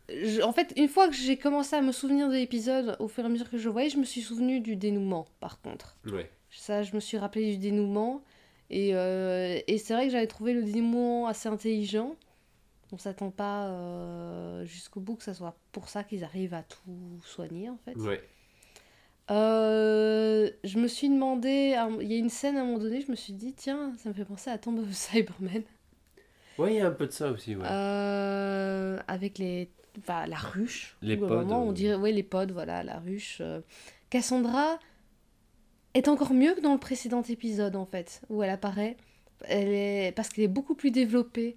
[0.10, 3.24] je- En fait, une fois que j'ai commencé à me souvenir de l'épisode, au fur
[3.24, 5.98] et à mesure que je voyais, je me suis souvenu du dénouement, par contre.
[6.06, 6.30] Ouais.
[6.52, 8.24] Ça, je me suis rappelé du dénouement.
[8.72, 12.16] Et, euh, et c'est vrai que j'avais trouvé le dénouement assez intelligent.
[12.92, 17.20] On s'attend pas euh, jusqu'au bout que ça soit pour ça qu'ils arrivent à tout
[17.24, 17.96] soigner, en fait.
[17.96, 18.22] Ouais.
[19.31, 23.12] Euh, je me suis demandé, il y a une scène à un moment donné, je
[23.12, 25.63] me suis dit, tiens, ça me fait penser à Tomb of Cyberman.
[26.57, 27.65] Ouais, il y a un peu de ça aussi, ouais.
[27.69, 29.69] Euh, avec les,
[30.00, 30.98] enfin, la ruche.
[31.01, 31.74] Les pods, moment, on euh.
[31.74, 33.41] dirait, ouais, les pods, voilà, la ruche.
[34.09, 34.79] Cassandra
[35.93, 38.98] est encore mieux que dans le précédent épisode, en fait, où elle apparaît.
[39.45, 41.55] Elle est, parce qu'elle est beaucoup plus développée.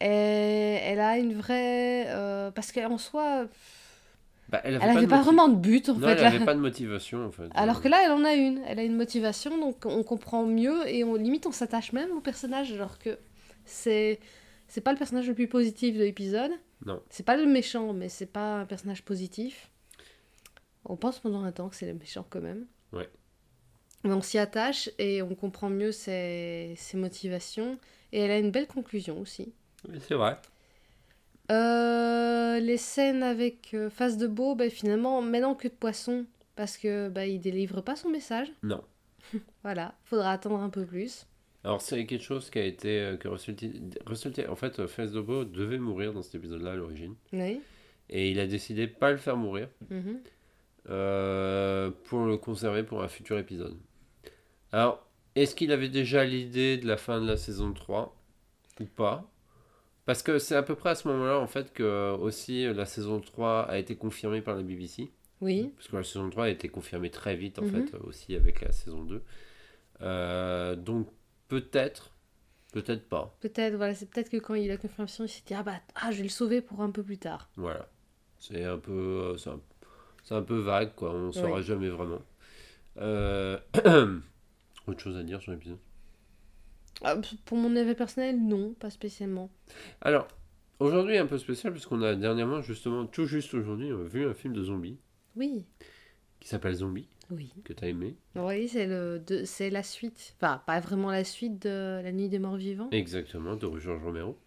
[0.00, 2.06] Et elle a une vraie.
[2.08, 3.46] euh, parce qu'en soi,
[4.50, 6.12] Bah, elle elle avait n'avait pas vraiment de but, en Non, fait.
[6.14, 6.26] elle là.
[6.28, 7.48] avait pas de motivation, en fait.
[7.54, 8.60] Alors que là, elle en a une.
[8.66, 12.20] Elle a une motivation, donc on comprend mieux et on limite on s'attache même au
[12.20, 13.18] personnage, alors que
[13.64, 14.18] c'est
[14.68, 16.52] c'est pas le personnage le plus positif de l'épisode.
[16.86, 17.00] Non.
[17.10, 19.70] C'est pas le méchant, mais c'est pas un personnage positif.
[20.84, 22.66] On pense pendant un temps que c'est le méchant quand même.
[22.92, 23.08] Ouais.
[24.04, 27.78] Mais on s'y attache et on comprend mieux ses, ses motivations.
[28.12, 29.52] Et elle a une belle conclusion aussi.
[29.88, 30.38] Oui, c'est vrai.
[31.50, 36.76] Euh, les scènes avec euh, Face de Beau, bah, finalement, maintenant que de poisson, parce
[36.76, 38.52] que bah, il délivre pas son message.
[38.62, 38.82] Non.
[39.62, 41.26] Voilà, faudra attendre un peu plus.
[41.64, 43.00] Alors, c'est quelque chose qui a été.
[43.00, 43.72] euh, que Russell T-
[44.06, 47.14] Russell T- En fait, Face Dobo devait mourir dans cet épisode-là à l'origine.
[47.32, 47.60] Oui.
[48.08, 50.20] Et il a décidé de pas le faire mourir mhm.
[52.04, 53.76] pour le conserver pour un futur épisode.
[54.72, 58.16] Alors, est-ce qu'il avait déjà l'idée de la fin de la saison 3
[58.80, 59.30] ou pas?
[60.10, 62.74] Parce que c'est à peu près à ce moment-là, en fait, que euh, aussi euh,
[62.74, 65.08] la saison 3 a été confirmée par la BBC.
[65.40, 65.72] Oui.
[65.76, 67.86] Parce que la saison 3 a été confirmée très vite, en Mhm.
[67.86, 69.22] fait, aussi avec la saison 2.
[70.02, 71.06] Euh, donc,
[71.46, 72.10] peut-être,
[72.72, 73.36] peut-être pas.
[73.38, 76.10] Peut-être, voilà, c'est peut-être que quand il a confirmation, il s'est dit ah bah ah,
[76.10, 77.48] je vais le sauver pour un peu plus tard.
[77.54, 77.88] Voilà.
[78.40, 79.60] C'est un peu, c'est un,
[80.36, 81.12] un peu vague, quoi.
[81.12, 81.62] On ne saura Oui.
[81.62, 82.22] jamais vraiment.
[82.96, 83.58] Euh,
[84.88, 85.78] Autre chose à dire sur l'épisode?
[87.44, 89.50] Pour mon avis personnel, non, pas spécialement.
[90.00, 90.28] Alors,
[90.78, 94.54] aujourd'hui, un peu spécial, puisqu'on a dernièrement, justement, tout juste aujourd'hui, a vu un film
[94.54, 94.98] de zombies
[95.36, 95.64] Oui,
[96.40, 97.52] qui s'appelle Zombie, oui.
[97.64, 98.16] que tu as aimé.
[98.34, 100.34] Oui, c'est le, de- c'est la suite.
[100.36, 102.88] Enfin, pas vraiment la suite de La Nuit des Morts Vivants.
[102.92, 104.38] Exactement, de Georges Romero.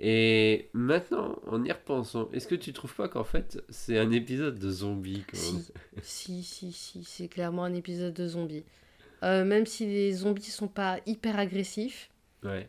[0.00, 4.56] Et maintenant, en y repensant, est-ce que tu trouves pas qu'en fait, c'est un épisode
[4.58, 5.64] de zombies quand Si,
[6.02, 8.64] si, si, si, c'est clairement un épisode de zombies.
[9.22, 12.10] Euh, même si les zombies sont pas hyper agressifs.
[12.44, 12.68] Ouais.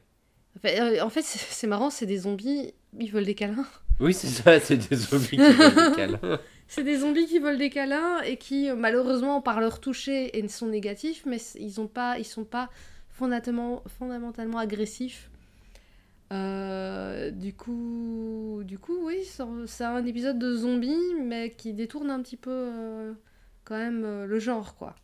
[0.57, 3.67] Enfin, euh, en fait, c'est c'est marrant, c'est des zombies, ils veulent des câlins.
[3.99, 6.39] Oui, c'est ça, c'est des zombies qui veulent des câlins.
[6.71, 10.67] C'est des zombies qui veulent des câlins et qui, euh, malheureusement, par leur toucher, sont
[10.67, 12.69] négatifs, mais ils ont pas, ils sont pas
[13.09, 15.31] fondamentalement, fondamentalement agressifs.
[16.31, 22.11] Euh, du coup, du coup, oui, c'est c'est un épisode de zombies, mais qui détourne
[22.11, 23.13] un petit peu euh,
[23.69, 24.95] quand même euh, le genre, quoi.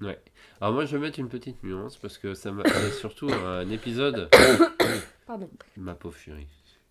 [0.60, 2.64] Alors moi, je vais mettre une petite nuance parce que ça m'a
[3.00, 4.30] surtout un épisode.
[5.28, 5.50] Pardon.
[5.78, 6.48] Ma pauvre chérie,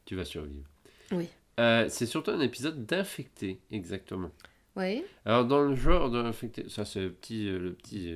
[0.07, 0.65] tu vas survivre.
[1.13, 1.29] Oui.
[1.61, 4.31] Euh, c'est surtout un épisode d'infecté, exactement.
[4.77, 8.13] Oui, Alors dans le genre d'infecté, ça c'est le petit, euh, le petit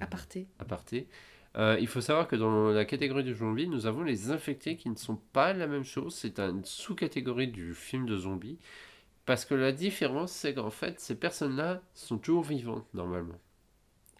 [0.00, 0.46] aparté.
[0.58, 1.08] aparté.
[1.56, 4.90] Euh, il faut savoir que dans la catégorie du zombie, nous avons les infectés qui
[4.90, 6.14] ne sont pas la même chose.
[6.14, 8.58] C'est une sous-catégorie du film de zombies.
[9.28, 13.38] Parce que la différence, c'est qu'en fait, ces personnes-là sont toujours vivantes, normalement.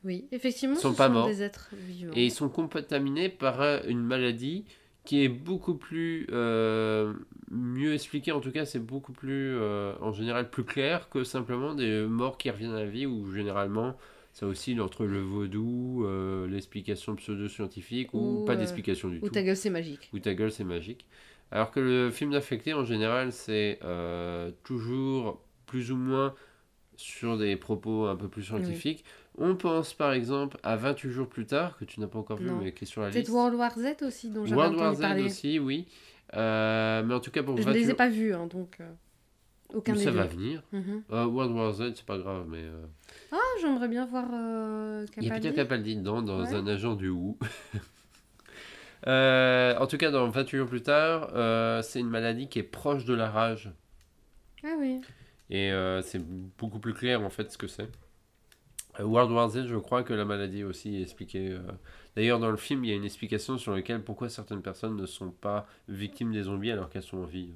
[0.05, 1.27] Oui, effectivement, Ils sont ce pas sont morts.
[1.27, 2.13] des êtres vivants.
[2.15, 4.65] Et ils sont contaminés par euh, une maladie
[5.07, 7.15] qui est beaucoup plus euh,
[7.51, 8.33] mieux expliquée.
[8.33, 12.37] En tout cas, c'est beaucoup plus, euh, en général, plus clair que simplement des morts
[12.37, 13.97] qui reviennent à la vie où généralement
[14.35, 19.31] Ça oscille entre le vaudou, euh, l'explication pseudo-scientifique ou, Ou, pas d'explication du Ou tout.
[19.31, 20.11] ta gueule, c'est magique.
[20.13, 21.07] Ou ta gueule, c'est magique.
[21.51, 26.35] Alors que le film d'affecté, en général, c'est euh, toujours plus ou moins
[26.97, 29.05] sur des propos un peu plus scientifiques.
[29.39, 32.47] On pense par exemple à 28 jours plus tard, que tu n'as pas encore vu,
[32.51, 32.59] Non.
[32.63, 33.31] mais qui est sur la Peut-être liste.
[33.33, 35.25] World War Z aussi, dont j'avais World War entendu Z parler.
[35.25, 35.87] aussi, oui.
[36.35, 38.77] Euh, mais en tout cas, pour Je ne 28 les ai pas vus, hein, donc
[38.81, 38.91] euh,
[39.73, 40.63] aucun ça va venir.
[40.75, 42.65] Euh, World War Z, c'est pas grave, mais
[43.33, 44.25] Ah, j'aimerais bien voir
[45.17, 45.97] il y a Peter Capaldi.
[45.97, 46.55] Dedans, dans Ouais.
[46.55, 47.39] un agent du WHO.
[49.07, 52.63] Euh, en tout cas, dans 28 jours plus tard, euh, c'est une maladie qui est
[52.65, 53.71] proche de la rage.
[54.65, 55.01] Ah oui.
[55.51, 56.19] Et euh, c'est
[56.59, 57.89] beaucoup plus clair en fait ce que c'est.
[58.99, 61.57] World War Z, je crois que la maladie aussi est expliquée.
[62.17, 65.07] D'ailleurs, dans le film, il y a une explication sur laquelle pourquoi certaines personnes ne
[65.07, 67.53] sont pas victimes des zombies alors qu'elles sont en vie.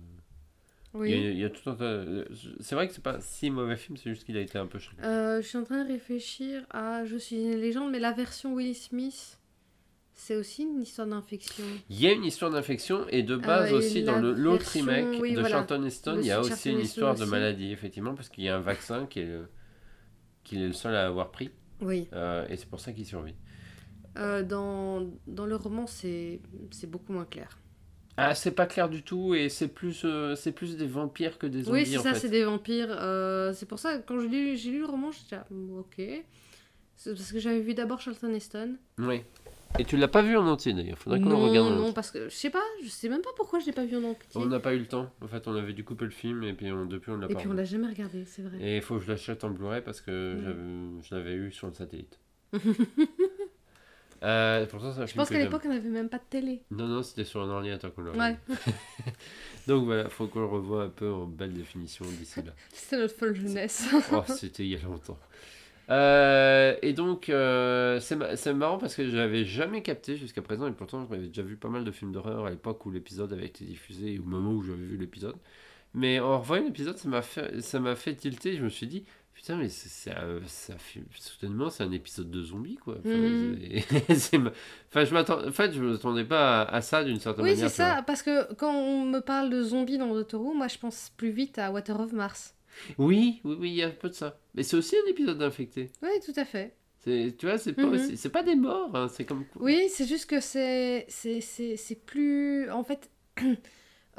[0.95, 1.11] Il, y a, Oui.
[1.33, 2.05] il y a tout un tas-
[2.61, 4.79] C'est vrai que c'est pas si mauvais film, c'est juste qu'il a été un peu
[4.79, 4.99] choqué.
[5.03, 8.77] Je suis en train de réfléchir à Je suis une légende, mais la version Will
[8.77, 9.41] Smith,
[10.23, 11.65] c'est aussi une histoire d'infection.
[11.91, 15.21] Il y a une histoire d'infection et de base Ah, et aussi dans l'autre remake
[15.21, 15.49] oui, de voilà.
[15.49, 18.57] Charlton Heston, il y a aussi une histoire de maladie, effectivement, parce qu'il y a
[18.57, 19.49] un vaccin qui est le,
[20.45, 22.09] qu'il est le seul à avoir pris Oui.
[22.13, 23.35] euh, et c'est pour ça qu'il survit.
[24.17, 26.41] Euh, dans, dans le roman, c'est
[26.87, 27.59] beaucoup moins clair.
[28.17, 31.49] Ah, c'est pas clair du tout et c'est plus, euh, c'est plus des vampires que
[31.49, 32.97] des zombies oui, c'est ça, c'est des vampires.
[33.55, 36.01] C'est pour ça, quand j'ai lu, lu le roman, j'étais là, ok.
[36.95, 38.77] C'est parce que j'avais vu d'abord Charlton Heston.
[38.99, 39.23] Oui.
[39.79, 41.83] Et tu l'as pas vu en entier d'ailleurs, faudrait qu'on le non, regarde en non,
[41.85, 41.93] entier.
[41.95, 44.05] parce que je sais pas, je sais même pas pourquoi je l'ai pas vu en
[44.05, 44.27] entier.
[44.35, 46.53] On n'a pas eu le temps, en fait on avait dû couper le film et
[46.53, 48.59] puis on, depuis on l'a Et pas puis on l'a jamais regardé, c'est vrai.
[48.61, 51.01] Et il faut que je l'achète en Blu-ray parce que Ouais.
[51.03, 52.19] je l'avais eu sur le satellite.
[54.23, 56.63] euh, pourtant, Je pense qu'à l'époque, on n'avait même pas de télé.
[56.71, 58.39] Non, non, c'était sur un ordinateur qu'on l'a Ouais.
[59.67, 62.53] Donc voilà, faut qu'on le revoie un peu en belle définition d'ici là.
[62.73, 63.89] c'était notre folle jeunesse.
[64.13, 65.19] Oh, c'était il y a longtemps.
[65.97, 70.67] Euh, et donc, euh, c'est ma- c'est marrant parce que j'avais jamais capté jusqu'à présent,
[70.67, 73.47] et pourtant j'avais déjà vu pas mal de films d'horreur à l'époque où l'épisode avait
[73.47, 75.37] été diffusé, au moment où j'avais vu l'épisode.
[75.95, 78.57] Mais en revoyant l'épisode, ça m'a fait, ça m'a fait tilter.
[78.57, 80.15] Je me suis dit, putain, mais c'est, c'est
[80.47, 80.75] c'est
[81.21, 82.97] soudainement, c'est un épisode de zombies, quoi.
[83.05, 83.59] Enfin, Mhm.
[84.09, 87.45] c'est- c'est enfin, je m'attends, en fait, je m'attendais pas à, à ça d'une certaine
[87.45, 87.69] Oui, manière.
[87.69, 87.97] c'est tu vois.
[87.97, 91.13] ça, parce que quand on me parle de zombies dans Doctor Who, moi je pense
[91.19, 92.55] plus vite à Water of Mars.
[92.99, 94.39] Oui, oui, oui, il y a un peu de ça.
[94.55, 95.91] Mais c'est aussi un épisode d'infecté.
[96.03, 96.75] Oui, tout à fait.
[97.05, 97.83] Tu vois, c'est pas,
[98.17, 99.45] c'est pas des morts, hein, c'est comme.
[99.57, 101.07] Oui, c'est juste que c'est
[102.07, 102.71] plus...
[102.71, 103.11] En fait,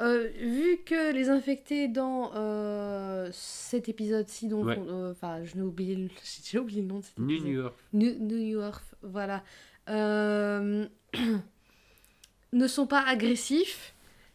[0.00, 4.66] euh, vu que les infectés dans euh, cet épisode-ci, donc...
[4.66, 4.78] Ouais.
[4.78, 6.08] euh, Enfin, je n'ai oublié, le-
[6.44, 7.52] j'ai oublié le nom de cet New épisode.
[7.52, 7.74] York.
[7.94, 9.42] New, New York, voilà,
[9.88, 10.86] euh,
[12.52, 13.93] ne sont pas agressifs,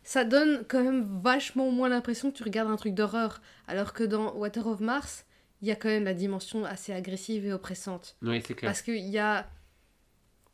[0.10, 3.42] ça donne quand même vachement moins l'impression que tu regardes un truc d'horreur.
[3.68, 5.24] Alors que dans Water of Mars,
[5.62, 8.18] il y a quand même la dimension assez agressive et oppressante.
[8.24, 8.72] Oui, c'est clair.
[8.72, 9.48] Parce qu'il y a.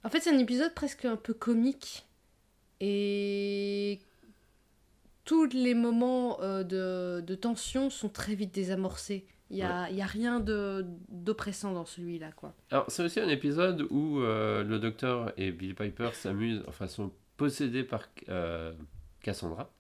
[0.04, 2.06] En fait, c'est un épisode presque un peu comique.
[2.82, 4.02] Et.
[5.24, 9.26] Tous les moments euh, de, de tension sont très vite désamorcés.
[9.50, 12.54] Il n'y a, y a rien de- d'oppressant dans celui-là, quoi.
[12.72, 17.12] Alors, c'est aussi un épisode où euh, le docteur et Bill Piper s'amusent, enfin, sont
[17.38, 18.74] possédés par euh,
[19.26, 19.72] Cassandra.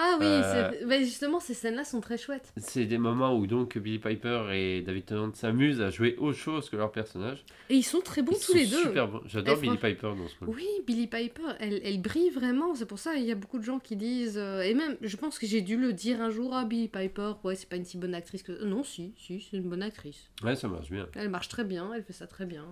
[0.00, 2.52] Ah oui, Euh, justement, ces scènes-là sont très chouettes.
[2.56, 6.68] C'est des moments où donc Billy Piper et David Tennant s'amusent à jouer autre chose
[6.70, 7.44] que leur personnage.
[7.70, 8.82] Et ils sont très bons Ils tous les deux.
[8.82, 9.22] Super bons.
[9.26, 10.54] J'adore Billy franch- Piper dans ce rôle.
[10.54, 12.74] Oui, Billie Piper, elle, elle brille vraiment.
[12.76, 14.38] C'est pour ça il y a beaucoup de gens qui disent.
[14.38, 17.32] euh, et même, je pense que j'ai dû le dire un jour à Billie Piper.
[17.42, 18.64] Ouais, c'est pas une si bonne actrice que.
[18.64, 20.30] Non, si, si, c'est une bonne actrice.
[20.44, 21.08] Ouais, ça marche bien.
[21.14, 22.66] Elle marche très bien, elle fait ça très bien.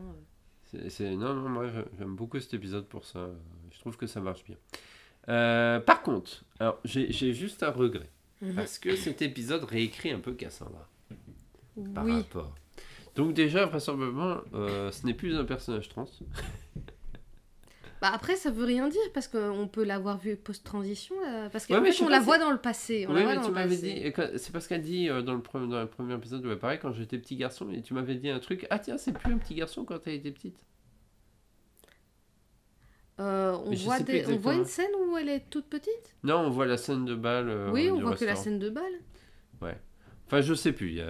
[0.65, 1.67] C'est, c'est- Non, non, moi
[1.99, 3.31] j'aime beaucoup cet épisode pour ça.
[3.73, 4.57] Je trouve que ça marche bien.
[5.29, 8.09] Euh, par contre, alors j'ai, juste un regret.
[8.41, 8.55] Mhm.
[8.55, 10.89] Parce que cet épisode réécrit un peu Cassandra.
[11.95, 12.55] Par rapport.
[13.15, 16.07] Donc déjà, vraisemblablement, euh, ce n'est plus un personnage trans.
[18.03, 21.15] Bah après, ça veut rien dire parce qu'on peut l'avoir vue post-transition.
[21.51, 23.07] Parce qu'en Ouais, fait, on la voit dans le passé.
[23.09, 25.35] On la Oui, voit mais dans tu m'avais dit, c'est parce qu'elle dit euh, dans,
[25.35, 28.29] le premier, dans le premier épisode, pareil, quand j'étais petit garçon, et tu m'avais dit
[28.29, 30.59] un truc, ah tiens, c'est plus un petit garçon quand elle était petite.
[33.19, 36.15] Euh, on, voit des- on voit une scène où elle est toute petite?
[36.23, 37.49] Non, on voit la scène de balle.
[37.49, 38.93] euh, Oui, on voit que la scène de balle.
[40.29, 41.01] Enfin, je sais plus.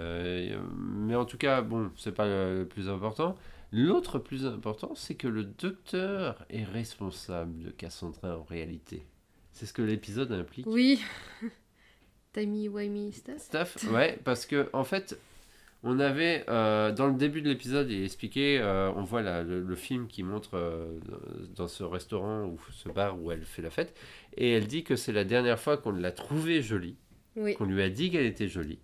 [0.78, 3.34] Mais en tout cas, bon, c'est pas le, plus important.
[3.72, 9.06] L'autre plus important, c'est que le docteur est responsable de Cassandra en réalité.
[9.52, 10.66] C'est ce que l'épisode implique.
[10.66, 11.00] Oui.
[12.34, 13.38] Timey Wimey stuff.
[13.38, 15.18] Stuff, ouais, parce que en fait,
[15.82, 19.62] on avait euh, dans le début de l'épisode, il expliqué, euh, on voit la- le,
[19.62, 20.98] le film qui montre euh,
[21.54, 23.96] dans ce restaurant ou ce bar où elle fait la fête,
[24.36, 26.96] et elle dit que c'est la dernière fois qu'on l'a trouvée jolie,
[27.36, 28.78] Oui, qu'on lui a dit qu'elle était jolie,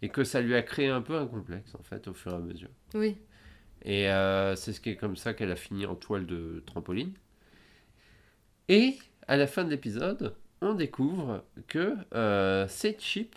[0.00, 2.36] et que ça lui a créé un peu un complexe en fait au fur et
[2.36, 2.70] à mesure.
[2.94, 3.16] oui.
[3.84, 4.04] Et
[4.54, 7.12] c'est ce qui est comme ça qu'elle a fini en toile de trampoline.
[8.68, 11.94] Et à la fin de l'épisode, on découvre que
[12.68, 13.34] c'est Chip,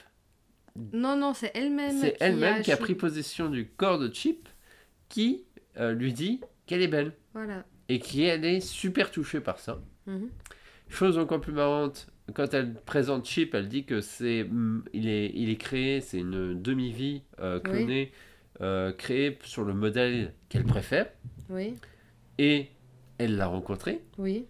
[0.93, 1.97] Non, non, c'est elle-même.
[1.99, 4.49] c'est qui elle-même qui a pris possession du corps de Chip,
[5.09, 5.45] qui
[5.77, 7.13] euh, lui dit qu'elle est belle.
[7.33, 7.65] Voilà.
[7.89, 9.81] Et qui elle est super touchée par ça.
[10.07, 10.29] Mhm.
[10.89, 15.31] Chose encore plus marrante, quand elle présente Chip, elle dit que c'est, mm, il est,
[15.33, 18.11] il est créé, c'est une demi-vie euh, clonée,
[18.61, 21.07] euh, créée sur le modèle qu'elle préfère,
[21.49, 21.75] Oui,
[22.37, 22.67] et
[23.17, 24.01] elle l'a rencontré.
[24.17, 24.45] oui.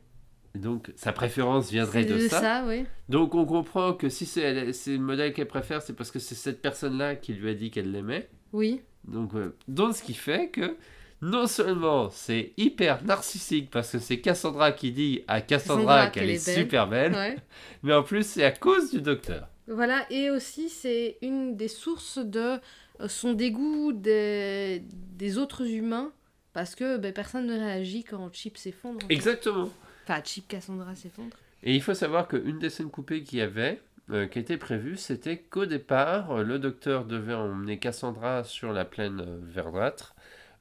[0.56, 2.64] Donc sa préférence viendrait de ça.
[2.68, 2.86] oui.
[3.10, 6.62] Donc on comprend que si c'est, le modèle qu'elle préfère, c'est parce que c'est cette
[6.62, 8.30] personne-là qui lui a dit qu'elle l'aimait.
[8.54, 8.82] Oui.
[9.08, 10.76] Donc, euh, donc ce qui fait que
[11.22, 16.36] non seulement c'est hyper narcissique parce que c'est Cassandra qui dit à Cassandra qu'elle est,
[16.36, 16.64] est belle.
[16.64, 17.36] super belle, Ouais.
[17.84, 19.48] mais en plus c'est à cause du docteur.
[19.68, 22.60] Voilà, et aussi c'est une des sources de
[23.02, 24.84] euh, son dégoût des,
[25.18, 26.12] des autres humains,
[26.54, 29.00] parce que ben, personne ne réagit quand Chip s'effondre.
[29.10, 29.70] Exactement.
[30.08, 31.36] Enfin, Chip Cassandra s'effondre.
[31.64, 34.98] Et il faut savoir qu'une des scènes coupées qu'il y avait, euh, qui était prévue,
[34.98, 40.16] c'était qu'au départ, euh, le docteur devait emmener Cassandra sur la plaine euh, verdâtre,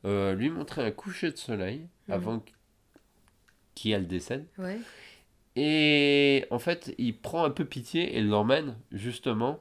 [0.07, 2.14] euh, lui montrer un coucher de soleil Mhm.
[2.14, 2.52] avant qu-
[3.74, 4.46] qu'elle décède.
[4.59, 4.78] Ouais.
[5.57, 9.61] Et en fait, il prend un peu pitié et l'emmène justement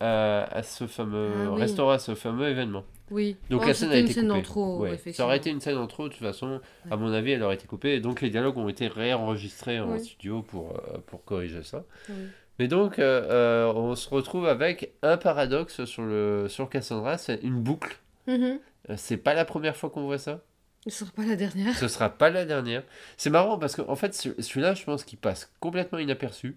[0.00, 1.60] à, à ce fameux Ah oui.
[1.60, 2.84] restaurant, à ce fameux événement.
[3.14, 3.36] Oui.
[3.48, 4.38] Donc Oh, la scène a été une scène coupée.
[4.40, 4.98] en trop, Ouais.
[5.12, 7.54] Ça aurait été une scène en trop, de toute façon, à mon avis, elle aurait
[7.54, 7.94] été coupée.
[7.94, 10.04] Et donc les dialogues ont été réenregistrés en Oui.
[10.04, 11.84] studio pour, euh, pour corriger ça.
[12.08, 12.14] Oui.
[12.58, 17.40] Mais donc, euh, euh, on se retrouve avec un paradoxe sur, le, sur Cassandra, c'est
[17.42, 17.98] une boucle.
[18.26, 18.58] Mhm.
[18.90, 20.40] Euh, C'est pas la première fois qu'on voit ça.
[20.86, 21.74] Ce sera pas la dernière.
[21.76, 22.82] Ce sera pas la dernière.
[23.16, 26.56] C'est marrant parce qu'en fait, ce- celui-là, je pense qu'il passe complètement inaperçu.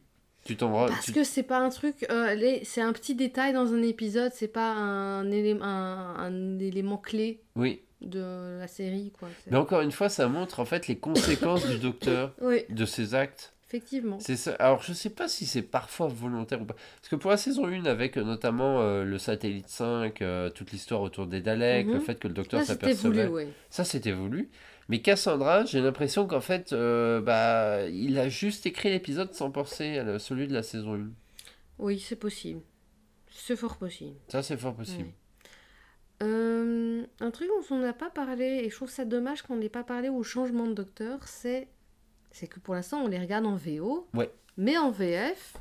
[0.56, 0.88] Tu.
[0.94, 3.82] Parce tu- que c'est pas un truc, euh, les- c'est un petit détail dans un
[3.82, 9.28] épisode, c'est pas un, élément un, un élément clé Oui, de la série, quoi.
[9.50, 13.16] Mais encore une fois, ça montre en fait les conséquences du docteur, Oui, de ses
[13.16, 13.54] actes.
[13.68, 14.18] effectivement.
[14.22, 14.54] C'est ça.
[14.60, 16.76] Alors, je sais pas si c'est parfois volontaire ou pas.
[16.76, 20.72] Parce que pour la saison 1, avec euh, notamment euh, le satellite 5, euh, toute
[20.72, 21.94] l'histoire autour des Daleks, Mhm.
[21.94, 23.28] le fait que le docteur s'apercevait.
[23.28, 23.44] oui.
[23.70, 24.50] Ça, c'était voulu.
[24.90, 29.98] Mais Cassandra, j'ai l'impression qu'en fait, euh, bah, il a juste écrit l'épisode sans penser
[29.98, 31.10] à celui de la saison 1.
[31.80, 32.62] Oui, c'est possible.
[33.30, 34.16] C'est fort possible.
[34.30, 35.04] Ça, c'est fort possible.
[35.10, 35.14] Ouais.
[36.24, 39.70] Euh, un truc dont on n'a pas parlé, et je trouve ça dommage qu'on n'ait
[39.70, 41.68] pas parlé au changement de docteur, c'est
[42.32, 44.32] c'est que pour l'instant on les regarde en VO, Ouais.
[44.58, 45.54] mais en VF,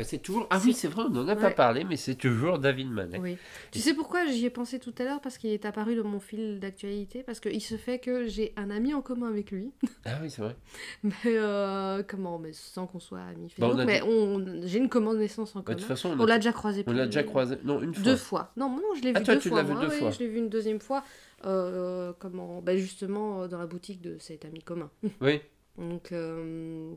[0.00, 0.46] c'est toujours.
[0.50, 3.18] Ah oui, c'est vrai, on n'en a pas parlé, mais c'est toujours David Manet.
[3.18, 3.36] oui.
[3.70, 5.20] Tu sais pourquoi j'y ai pensé tout à l'heure?
[5.20, 8.70] Parce qu'il est apparu dans mon fil d'actualité, parce qu'il se fait que j'ai un
[8.70, 9.70] ami en commun avec lui,
[10.04, 10.56] Ah oui, c'est vrai.
[11.02, 12.38] mais euh, comment?
[12.38, 15.66] Mais sans qu'on soit amis Bah, Facebook, mais on, j'ai une connaissance en Bah, de
[15.66, 15.78] commun.
[15.78, 16.84] toute façon, on, a- l'a déjà croisé.
[16.86, 17.56] on l'a déjà croisé.
[17.64, 18.02] Non, une fois.
[18.04, 18.52] Deux fois.
[18.56, 19.62] Non, non, je l'ai vu Ah, toi, deux tu fois.
[19.62, 20.10] vu moi, deux fois.
[20.10, 21.04] je l'ai vu une deuxième fois.
[21.44, 22.62] euh, comment?
[22.62, 24.90] Bah, Justement, euh, dans la boutique de cet ami commun.
[25.20, 25.40] Oui,
[25.78, 26.92] Donc, euh,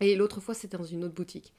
[0.00, 1.52] Et l'autre fois, c'était dans une autre boutique.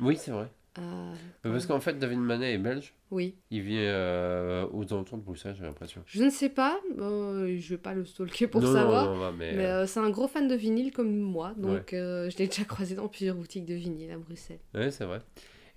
[0.00, 0.48] Oui, c'est vrai.
[0.78, 2.92] Euh, Parce qu'en fait, David Manet est belge.
[3.10, 3.34] Oui.
[3.50, 6.02] Il vient euh, aux alentours de Bruxelles, j'ai l'impression.
[6.06, 6.78] Je ne sais pas.
[6.98, 9.06] euh, je vais pas le stalker pour non, savoir.
[9.06, 11.54] Non, non, non, mais, Mais euh, euh, c'est un gros fan de vinyle comme moi.
[11.56, 14.58] Donc, euh, je l'ai déjà croisé dans plusieurs boutiques de vinyle à Bruxelles.
[14.74, 15.20] ouais, c'est vrai.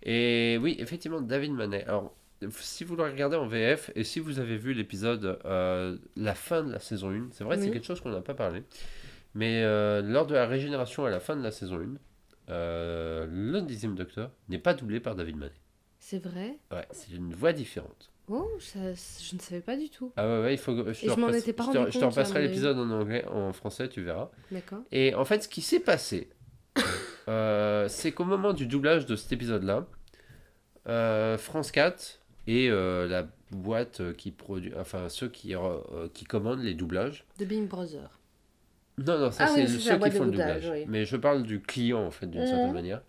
[0.03, 1.85] Et oui, effectivement, David Manet.
[1.85, 2.13] Alors,
[2.51, 6.63] si vous le regardez en VF et si vous avez vu l'épisode, euh, la fin
[6.63, 7.71] de la saison 1, c'est vrai, c'est Oui.
[7.71, 8.63] quelque chose qu'on n'a pas parlé.
[9.33, 11.95] Mais euh, lors de la régénération à la fin de la saison 1,
[12.49, 15.53] euh, le dixième docteur n'est pas doublé par David Manet.
[15.99, 16.57] C'est vrai?
[16.71, 18.11] Ouais, c'est une voix différente.
[18.29, 20.11] Oh, ça, je ne savais pas du tout.
[20.15, 21.97] Ah ouais, ouais, il faut je te je m'en étais pas je te- rendu Je
[21.97, 24.29] te compte, repasserai l'épisode en anglais, en français, tu verras.
[24.51, 24.79] D'accord.
[24.91, 26.29] Et en fait, ce qui s'est passé,
[27.27, 29.87] euh, c'est qu'au moment du doublage de cet épisode-là,
[30.87, 35.53] euh, France 4 et euh, la boîte qui produit, enfin ceux qui,
[36.13, 37.25] qui commandent les doublages.
[37.39, 38.18] De Bing Brother.
[39.05, 40.83] Non, non, ça Ah c'est ceux qui font le doublage, oui.
[40.87, 42.47] Mais je parle du client en fait, d'une Mhm.
[42.47, 43.01] certaine manière.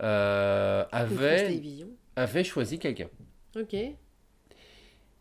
[0.00, 1.62] Euh, France avait,
[2.16, 3.08] avait choisi quelqu'un.
[3.56, 3.74] Ok.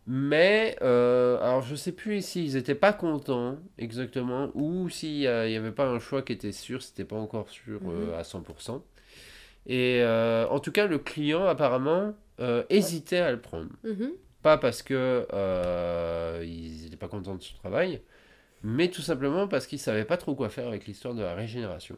[0.09, 5.71] Mais, euh, alors je sais plus s'ils étaient pas contents exactement, ou s'il n'y avait
[5.73, 8.13] pas un choix qui était sûr, c'était pas encore sûr euh, Mhm.
[8.13, 8.83] à 100%.
[9.65, 13.69] Et euh, en tout cas, le client apparemment euh, hésitait à le prendre.
[13.83, 14.11] Mhm.
[14.43, 17.99] Pas parce que euh, ils n'étaient pas contents de son travail,
[18.69, 21.95] mais tout simplement parce qu'ils savaient pas trop quoi faire avec l'histoire de la régénération.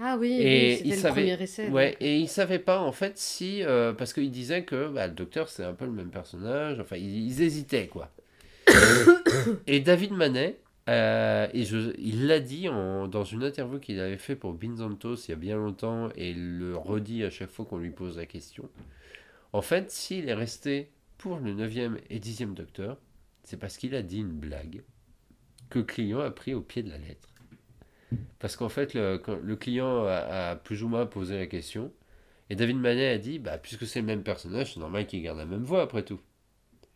[0.00, 1.68] Ah oui, Et oui, il c'était le savait- premier essai.
[1.70, 1.96] Ouais, donc.
[2.02, 3.62] et il savait pas en fait si.
[3.64, 6.96] euh, parce qu'il disait que bah, le docteur c'est un peu le même personnage, enfin
[6.96, 8.10] ils, ils hésitaient quoi.
[9.66, 14.18] et David Manet, euh, et je, il l'a dit en- dans une interview qu'il avait
[14.18, 17.64] fait pour Binzantos il y a bien longtemps, et il le redit à chaque fois
[17.64, 18.68] qu'on lui pose la question.
[19.54, 22.98] En fait, s'il est resté pour le 9e et 10e docteur,
[23.42, 24.82] c'est parce qu'il a dit une blague
[25.70, 27.28] que le client a pris au pied de la lettre.
[28.38, 31.92] Parce qu'en fait, le, quand le client a, a plus ou moins posé la question,
[32.50, 35.38] et David Manet a dit, bah, puisque c'est le même personnage, c'est normal qu'il garde
[35.38, 36.20] la même voix après tout.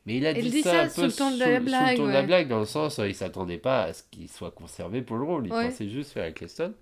[0.06, 1.90] Mais il a dit, dit ça, un sous peu le ton de la sous blague,
[1.92, 2.26] le ton de la ouais.
[2.26, 5.24] blague, dans le sens, euh, il s'attendait pas à ce qu'il soit conservé pour le
[5.24, 5.68] rôle, il Ouais.
[5.68, 6.74] pensait juste faire Eccleston.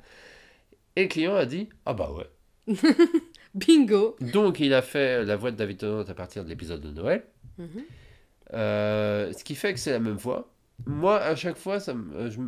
[0.97, 2.75] Et le client a dit, ah bah ouais.
[3.55, 6.91] Bingo Donc il a fait la voix de David Tennant à partir de l'épisode de
[6.91, 7.25] Noël.
[7.59, 7.69] Mhm.
[8.55, 10.53] Euh, ce qui fait que c'est la même voix.
[10.87, 12.47] Moi, à chaque fois, ça me- euh, je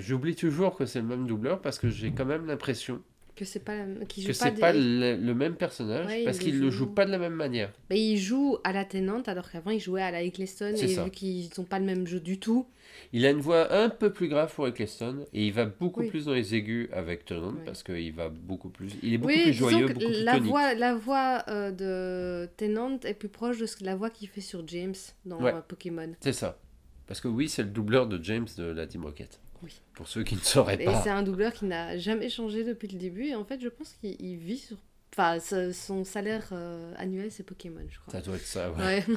[0.00, 3.02] j'oublie toujours que c'est le même doubleur parce que j'ai quand même l'impression
[3.36, 4.04] Que c'est pas la...
[4.06, 6.78] qu'il joue que pas, des- pas le, le même personnage Ouais, parce qu'il le joue-
[6.86, 7.72] joue pas de la même manière.
[7.90, 11.04] Mais il joue à la Tennant alors qu'avant il jouait à la Eccleston et ça.
[11.04, 12.66] vu qu'ils n'ont pas le même jeu du tout.
[13.14, 16.08] Il a une voix un peu plus grave pour Eccleston et il va beaucoup Oui.
[16.08, 17.64] plus dans les aigus avec Tennant Ouais.
[17.66, 18.92] parce qu'il va beaucoup plus.
[19.02, 20.50] Il est beaucoup oui, plus joyeux, beaucoup plus la tonique.
[20.50, 24.66] voix, la voix euh, de Tennant est plus proche de la voix qu'il fait sur
[24.68, 24.94] James
[25.26, 25.52] dans Ouais.
[25.54, 26.12] euh, Pokémon.
[26.20, 26.58] C'est ça.
[27.06, 29.40] Parce que oui, c'est le doubleur de James de la Team Rocket.
[29.62, 29.80] Oui.
[29.94, 31.02] Pour ceux qui ne sauraient Et pas.
[31.02, 33.92] c'est un doubleur qui n'a jamais changé depuis le début et en fait je pense
[34.00, 34.76] qu'il il vit sur...
[35.12, 35.38] Enfin,
[35.72, 38.12] son salaire euh, annuel c'est Pokémon je crois.
[38.12, 38.78] Ça doit être ça, ouais.
[38.78, 39.04] Ouais.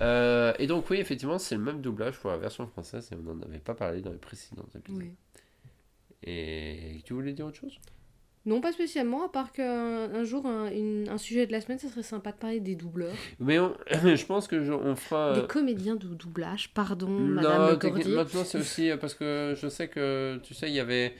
[0.00, 3.34] Euh, et donc oui, effectivement, c'est le même doublage pour la version française et on
[3.34, 5.02] n'en avait pas parlé dans les précédents épisodes.
[5.02, 5.12] Oui.
[6.22, 7.78] Et tu voulais dire autre chose?
[8.44, 11.78] Non, pas spécialement, à part qu'un un jour, un, une- un sujet de la semaine,
[11.78, 13.14] ça serait sympa de parler des doubleurs.
[13.38, 13.74] Mais on-
[14.16, 15.34] je pense que je- on fera...
[15.40, 18.14] Des comédiens de doublage, pardon, non, Madame Cordier.
[18.16, 21.14] maintenant c'est aussi euh, parce que je sais que, tu sais, il y avait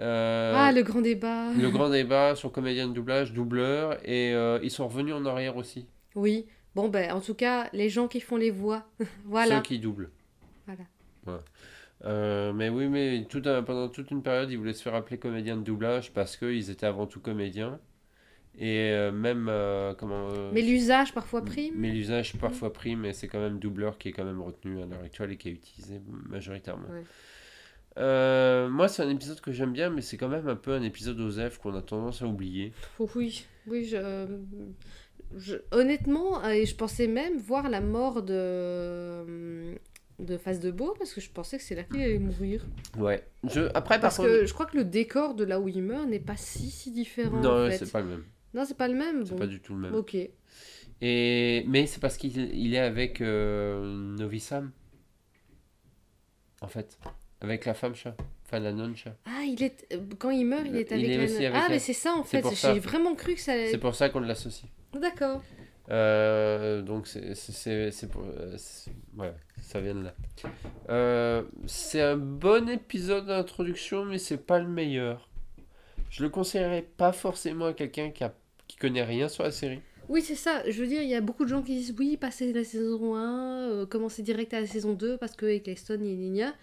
[0.00, 1.52] euh, Ah, le grand débat.
[1.52, 5.56] le grand débat sur comédien de doublage, doubleur, et euh, ils sont revenus en arrière
[5.56, 6.46] aussi, Oui.
[6.74, 8.84] Bon, ben, en tout cas, les gens qui font les voix.
[9.24, 9.56] voilà.
[9.56, 10.10] ceux qui doublent.
[10.66, 10.82] Voilà.
[11.26, 11.42] Ouais.
[12.04, 15.18] Euh, mais oui, mais tout un- pendant toute une période, ils voulaient se faire appeler
[15.18, 17.80] comédien de doublage parce qu'ils étaient avant tout comédiens.
[18.60, 20.28] Et euh, même, euh, comment...
[20.52, 21.74] Mais l'usage parfois prime.
[21.76, 24.86] Mais l'usage parfois pris, mais c'est quand même doubleur qui est quand même retenu à
[24.86, 26.88] l'heure actuelle et qui est utilisé majoritairement.
[26.88, 28.68] Ouais.
[28.68, 31.18] Moi, c'est un épisode que j'aime bien, mais c'est quand même un peu un épisode
[31.20, 32.72] OSEF qu'on a tendance à oublier.
[32.98, 34.26] Oh, oui, oui, je...
[35.36, 39.74] je- Honnêtement, et je pensais même voir la mort de
[40.18, 42.64] de Face de Beau parce que je pensais que c'est là qu'il allait mourir.
[42.96, 43.24] Ouais.
[43.44, 43.62] Je...
[43.74, 44.28] Après, par Parce contre...
[44.28, 46.90] que je crois que le décor de là où il meurt n'est pas si si
[46.90, 47.78] différent Non, en fait.
[47.78, 48.24] c'est pas le même.
[48.54, 49.24] Non, c'est pas le même.
[49.24, 49.38] C'est Bon.
[49.38, 49.94] pas du tout le même.
[49.94, 50.16] Ok.
[51.00, 51.64] Et...
[51.68, 53.84] Mais c'est parce qu'il il est avec euh,
[54.18, 54.72] Novi-Sam.
[56.60, 56.98] En fait.
[57.40, 58.16] Avec la femme chat.
[58.44, 59.14] Enfin, la non-chat.
[59.26, 61.78] Ah, il est euh, quand il meurt, il est Il avec est la- Ah, mais
[61.78, 62.42] c'est ça en fait.
[62.54, 63.52] J'ai vraiment cru que ça.
[63.52, 64.68] allait- C'est pour ça qu'on l'associe.
[64.94, 65.42] D'accord.
[65.90, 68.56] Euh, donc c'est pour euh,
[69.14, 70.14] voilà ça vient de là
[70.90, 75.30] Euh, c'est un bon épisode d'introduction mais c'est pas le meilleur
[76.10, 78.34] je le conseillerais pas forcément à quelqu'un qui a
[78.66, 80.62] qui connaît rien sur la série Oui, c'est ça.
[80.70, 83.14] Je veux dire, il y a beaucoup de gens qui disent oui, passer la saison
[83.16, 86.54] 1, euh, commencer direct à la saison 2 parce que Eccleston, gna gna gna.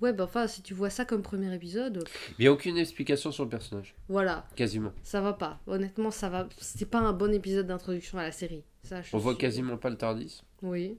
[0.00, 2.04] Ouais, bah enfin, si tu vois ça comme premier épisode, euh,
[2.38, 5.60] il y a aucune explication sur le personnage voilà, quasiment ça va pas.
[5.66, 6.48] Honnêtement, ça va.
[6.58, 8.64] C'était pas un bon épisode d'introduction à la série.
[8.82, 10.96] Ça, je on voit suis- quasiment pas le Tardis Oui.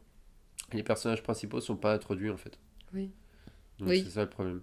[0.74, 2.60] les personnages principaux sont pas introduits en fait
[2.94, 3.10] Oui.
[3.80, 4.04] donc Oui.
[4.06, 4.62] c'est ça le problème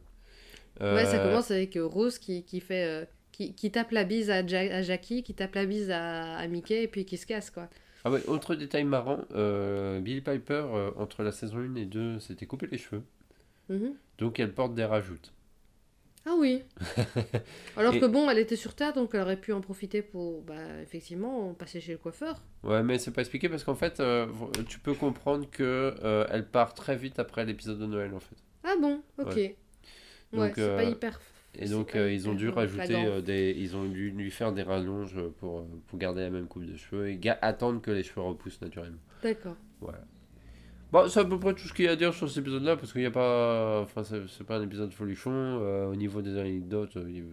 [0.80, 2.84] Ouais, ça Euh, commence avec euh, Rose qui, qui fait.
[2.84, 6.36] euh, qui, qui tape la bise à, Ja- à Jackie, qui tape la bise à,
[6.36, 7.68] à Mickey et puis qui se casse quoi.
[8.04, 12.20] ah ouais, autre détail marrant euh, Billy Piper euh, entre la saison 1 et 2
[12.20, 13.02] s'était coupé les cheveux
[13.68, 13.94] Mhm.
[14.18, 15.32] Donc elle porte des rajoutes
[16.26, 16.62] Ah oui.
[17.76, 20.42] Alors Et- que bon, elle était sur Terre, donc elle aurait pu en profiter pour,
[20.42, 22.42] bah, effectivement, passer chez le coiffeur.
[22.64, 24.26] Ouais, mais c'est pas expliqué parce qu'en fait, euh,
[24.68, 28.36] tu peux comprendre que euh, elle part très vite après l'épisode de Noël en fait.
[28.64, 29.36] Ah bon, ok.
[29.36, 29.56] Ouais,
[30.32, 31.20] Donc, c'est euh, pas hyper.
[31.54, 35.18] Et donc pas ils ont dû rajouter des, ils ont dû lui faire des rallonges
[35.38, 38.98] pour, pour garder la même coupe de cheveux et attendre que les cheveux repoussent naturellement.
[39.22, 39.56] D'accord.
[39.80, 40.04] Voilà.
[40.90, 42.76] Bon, c'est à peu près tout ce qu'il y a à dire sur cet épisode-là
[42.76, 45.30] parce qu'il n'y a pas, enfin c'est pas un épisode folichon.
[45.32, 47.24] euh, au niveau des anecdotes, euh, il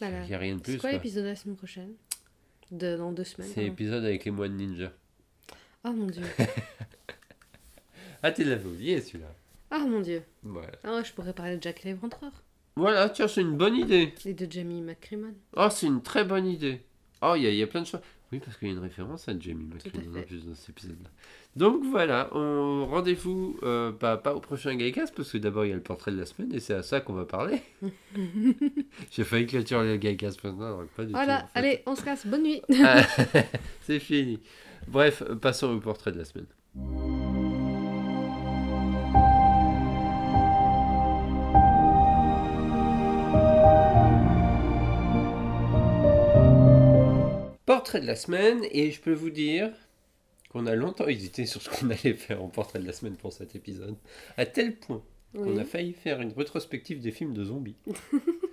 [0.00, 0.72] n'y a rien de plus.
[0.74, 1.94] C'est quoi l'épisode de la semaine prochaine?
[2.70, 3.50] De, Dans deux semaines.
[3.52, 4.92] C'est l'épisode avec les moines ninja.
[5.84, 6.22] Oh mon dieu.
[8.24, 9.26] Ah, tu l'avais oublié celui-là.
[9.68, 10.22] Ah mon dieu.
[10.44, 10.70] Voilà.
[10.84, 12.30] Ah, je pourrais parler de Jack l'Éventreur
[12.76, 14.14] Voilà, tiens, c'est une bonne idée.
[14.24, 15.34] et de Jamie McCrimmon.
[15.56, 16.82] Oh, c'est une très bonne idée.
[17.20, 18.00] Oh, il y, y a plein de choses.
[18.32, 21.10] Oui, parce qu'il y a une référence à Jamie dans cet épisode-là.
[21.54, 25.72] Donc voilà, on rendez-vous euh, pas, pas au prochain Gaycast parce que d'abord il y
[25.72, 27.60] a le portrait de la semaine et c'est à ça qu'on va parler.
[29.10, 31.44] J'ai failli clôturer le Gaycast maintenant, alors pas du Voilà, tout.
[31.44, 31.58] en fait.
[31.58, 32.26] allez, on se casse.
[32.26, 32.62] Bonne nuit.
[32.82, 33.02] Ah,
[33.82, 34.40] c'est fini.
[34.88, 37.21] Bref, passons au portrait de la semaine.
[47.66, 49.70] Portrait de la semaine, et je peux vous dire
[50.50, 53.32] qu'on a longtemps hésité sur ce qu'on allait faire en portrait de la semaine pour
[53.32, 53.96] cet épisode.
[54.36, 55.02] À tel point
[55.34, 57.76] qu'on a failli faire une rétrospective des films de zombies.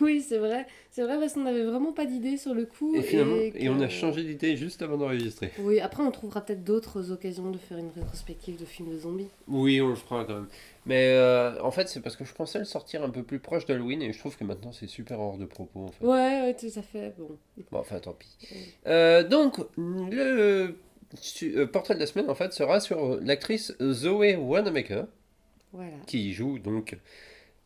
[0.00, 0.66] oui c'est vrai.
[0.90, 2.94] C'est vrai parce qu'on n'avait vraiment pas d'idée sur le coup.
[2.94, 5.50] Et finalement, et, que- on a changé d'idée juste avant d'enregistrer.
[5.58, 9.28] Oui, après on trouvera peut-être d'autres occasions de faire une rétrospective de films de zombies.
[9.48, 10.48] Oui, on le fera quand même.
[10.86, 13.64] Mais euh, en fait, c'est parce que je pensais le sortir un peu plus proche
[13.66, 16.04] d'Halloween et je trouve que maintenant c'est super hors de propos en fait.
[16.04, 17.14] Ouais, ouais, tout à fait.
[17.18, 17.28] Bon.
[17.72, 18.36] Bon, enfin, tant pis.
[18.86, 20.76] Euh, donc, le
[21.42, 25.06] euh, portrait de la semaine en fait sera sur l'actrice Zoe Wanamaker
[25.72, 25.90] Voilà.
[26.06, 26.96] qui joue donc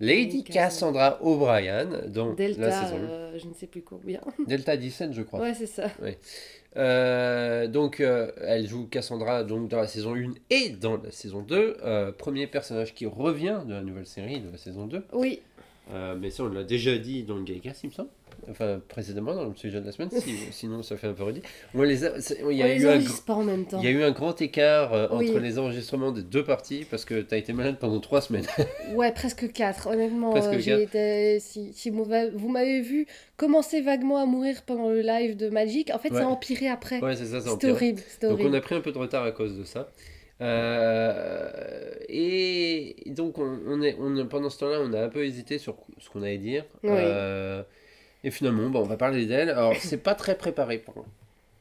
[0.01, 4.21] Lady Lady Cassandra O'Brien la Delta, saison euh, je ne sais plus combien.
[4.47, 5.41] Delta 17, je crois.
[5.41, 5.91] Ouais, c'est ça.
[6.77, 11.43] Euh, donc, euh, elle joue Cassandra donc, dans la saison 1 et dans la saison
[11.43, 11.79] 2.
[11.83, 15.03] Euh, premier personnage qui revient de la nouvelle série de la saison 2.
[15.13, 15.43] Oui,
[15.93, 18.11] Euh, mais ça, on l'a déjà dit dans le Gaycast, il me semble.
[18.51, 20.11] Enfin, précédemment, dans le sujet de la semaine.
[20.13, 21.43] si- sinon, ça fait un peu redit.
[21.75, 22.13] On les a-
[22.45, 23.79] on un pas en même temps.
[23.81, 25.29] il y a eu un grand écart euh, Oui.
[25.31, 28.47] entre les enregistrements des deux parties parce que tu as été malade pendant trois semaines.
[28.95, 29.89] Ouais, presque 4.
[29.89, 30.81] Honnêtement, Presque euh, quatre.
[30.81, 31.41] été.
[31.41, 35.49] Si, si vous m'a- vous m'avez vu commencer vaguement à mourir pendant le live de
[35.51, 36.19] Magic, en fait, Ouais.
[36.21, 37.01] ça a empiré après.
[37.01, 38.01] ouais, c'est ça, c'est C'était horrible.
[38.09, 38.57] C'était Donc on horrible.
[38.57, 39.89] a pris un peu de retard à cause de ça.
[40.41, 45.59] Euh, et donc on, on est, on, pendant ce temps-là, on a un peu hésité
[45.59, 46.65] sur ce qu'on allait dire.
[46.83, 46.91] Oui.
[46.93, 47.63] Euh,
[48.25, 49.51] et finalement, bon, on va parler d'elle.
[49.51, 51.05] Alors c'est pas très préparé, pour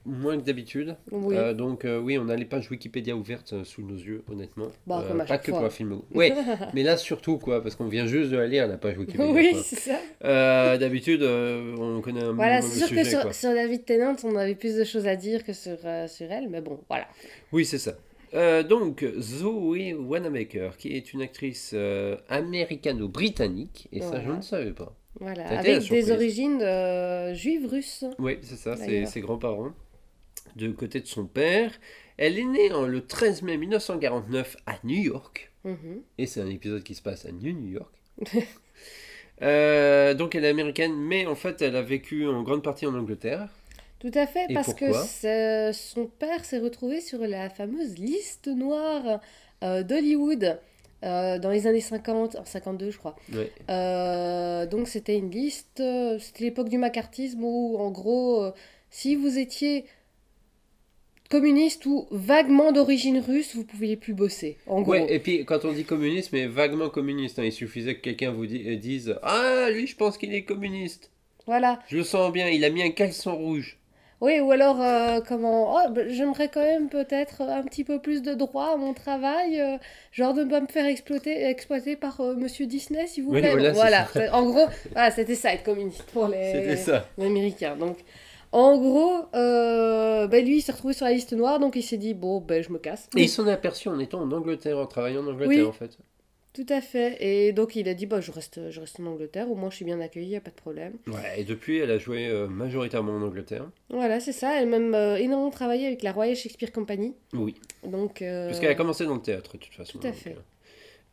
[0.06, 0.96] moins que d'habitude.
[1.12, 1.36] Oui.
[1.36, 4.68] Euh, donc oui, on a les pages Wikipédia ouvertes sous nos yeux, honnêtement.
[4.86, 5.60] Bon, comme à pas que fois.
[5.60, 6.00] pour un film.
[6.14, 6.32] Oui,
[6.74, 9.32] mais là surtout quoi, parce qu'on vient juste de la lire la page Wikipédia.
[9.32, 10.78] oui, c'est ça.
[10.78, 14.36] D'habitude, on connaît un Voilà, minimum c'est sûr que sujet, sur, sur David Tennant, on
[14.36, 17.08] avait plus de choses à dire que sur, sur elle, mais bon, voilà.
[17.52, 17.94] Oui, c'est ça.
[18.38, 24.72] Euh, donc, Zoe Wanamaker, qui est une actrice euh, américano-britannique, et ça, je ne savais
[24.72, 24.96] pas.
[25.20, 28.06] Voilà, avec des origines euh, juives russes.
[28.20, 29.72] Oui, c'est ça, c'est ses grands-parents,
[30.56, 31.72] de côté de son père.
[32.18, 36.02] Elle est née en- le 13 mai 1949 à New York, Mhm.
[36.20, 37.94] et c'est un épisode qui se passe à New New York.
[39.42, 43.50] Donc, elle est américaine, mais en fait, elle a vécu en grande partie en Angleterre.
[44.00, 49.20] Tout à fait, Et parce que son père s'est retrouvé sur la fameuse liste noire
[49.64, 50.60] euh, d'Hollywood
[51.04, 53.16] euh, dans les années 50, en 52 je crois.
[53.34, 53.52] Ouais.
[53.70, 55.82] Euh, donc c'était une liste,
[56.20, 58.52] c'était l'époque du macartisme où en gros,
[58.92, 59.86] si vous étiez
[61.30, 64.58] communiste ou vaguement d'origine russe, vous pouviez plus bosser.
[64.68, 64.92] En gros.
[64.92, 68.32] Ouais, et puis quand on dit communiste, mais vaguement communiste, hein, il suffisait que quelqu'un
[68.32, 71.12] vous di- dise Ah, lui, je pense qu'il est communiste.
[71.46, 71.80] Voilà.
[71.90, 73.78] Je le sens bien, il a mis un caleçon rouge.
[74.20, 78.24] Oui, ou alors, euh, comment, oh, bah, j'aimerais quand même peut-être un petit peu plus
[78.24, 79.78] de droit à mon travail, euh,
[80.12, 83.42] genre de ne pas me faire exploiter, exploiter par euh, Monsieur Disney, s'il vous Oui,
[83.42, 83.52] plaît.
[83.52, 84.06] voilà, c'est voilà.
[84.08, 84.36] ça.
[84.36, 86.76] En gros, voilà, c'était ça, être communiste pour les,
[87.20, 87.76] Américains.
[87.76, 87.98] Donc,
[88.52, 91.98] en gros, euh, ben, lui, il s'est retrouvé sur la liste noire, donc il s'est
[91.98, 93.08] dit, bon, ben, je me casse.
[93.16, 95.64] Et il s'en est aperçu en étant en Angleterre, en travaillant en Angleterre Oui.
[95.64, 95.92] en fait.
[96.58, 97.18] Tout à fait.
[97.20, 99.76] Et donc, il a dit, bah, je reste, je reste en Angleterre, au moins je
[99.76, 100.94] suis bien accueilli, y a pas de problème.
[101.06, 103.70] Ouais, et depuis, elle a joué euh, majoritairement en Angleterre.
[103.92, 104.58] Voilà, c'est ça.
[104.58, 107.14] Elle a même euh, énormément travaillé avec la Royal Shakespeare Company.
[107.34, 107.54] Oui,
[107.84, 110.00] Donc, euh, parce qu'elle a commencé dans le théâtre de toute façon.
[110.00, 110.36] Tout à donc, fait.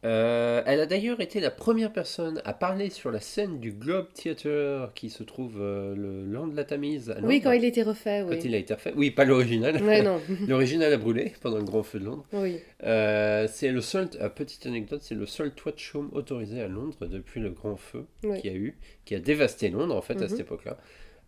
[0.04, 0.62] Euh.
[0.66, 4.92] Elle a d'ailleurs été la première personne à parler sur la scène du Globe Theatre
[4.94, 7.10] qui se trouve euh, le long de la Tamise.
[7.10, 8.40] à Oui, quand il était refait, Quand oui.
[8.44, 8.92] il a été refait.
[8.96, 9.82] Oui, pas l'original.
[9.82, 10.20] Ouais, non.
[10.48, 12.24] L'original a brûlé pendant le grand feu de Londres.
[12.32, 12.58] oui.
[12.84, 17.06] Euh, c'est le seul, petite anecdote, c'est le seul toit de chaume autorisé à Londres
[17.06, 18.40] depuis le grand feu Oui.
[18.42, 18.76] qu'il y a eu,
[19.06, 20.28] qui a dévasté Londres en fait à Mhm.
[20.28, 20.76] cette époque-là.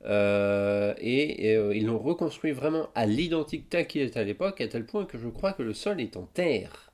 [0.05, 4.61] Euh, et et, euh, ils l'ont reconstruit vraiment à l'identique tel qu'il était à l'époque,
[4.61, 6.86] à tel point que je crois que le sol est en terre.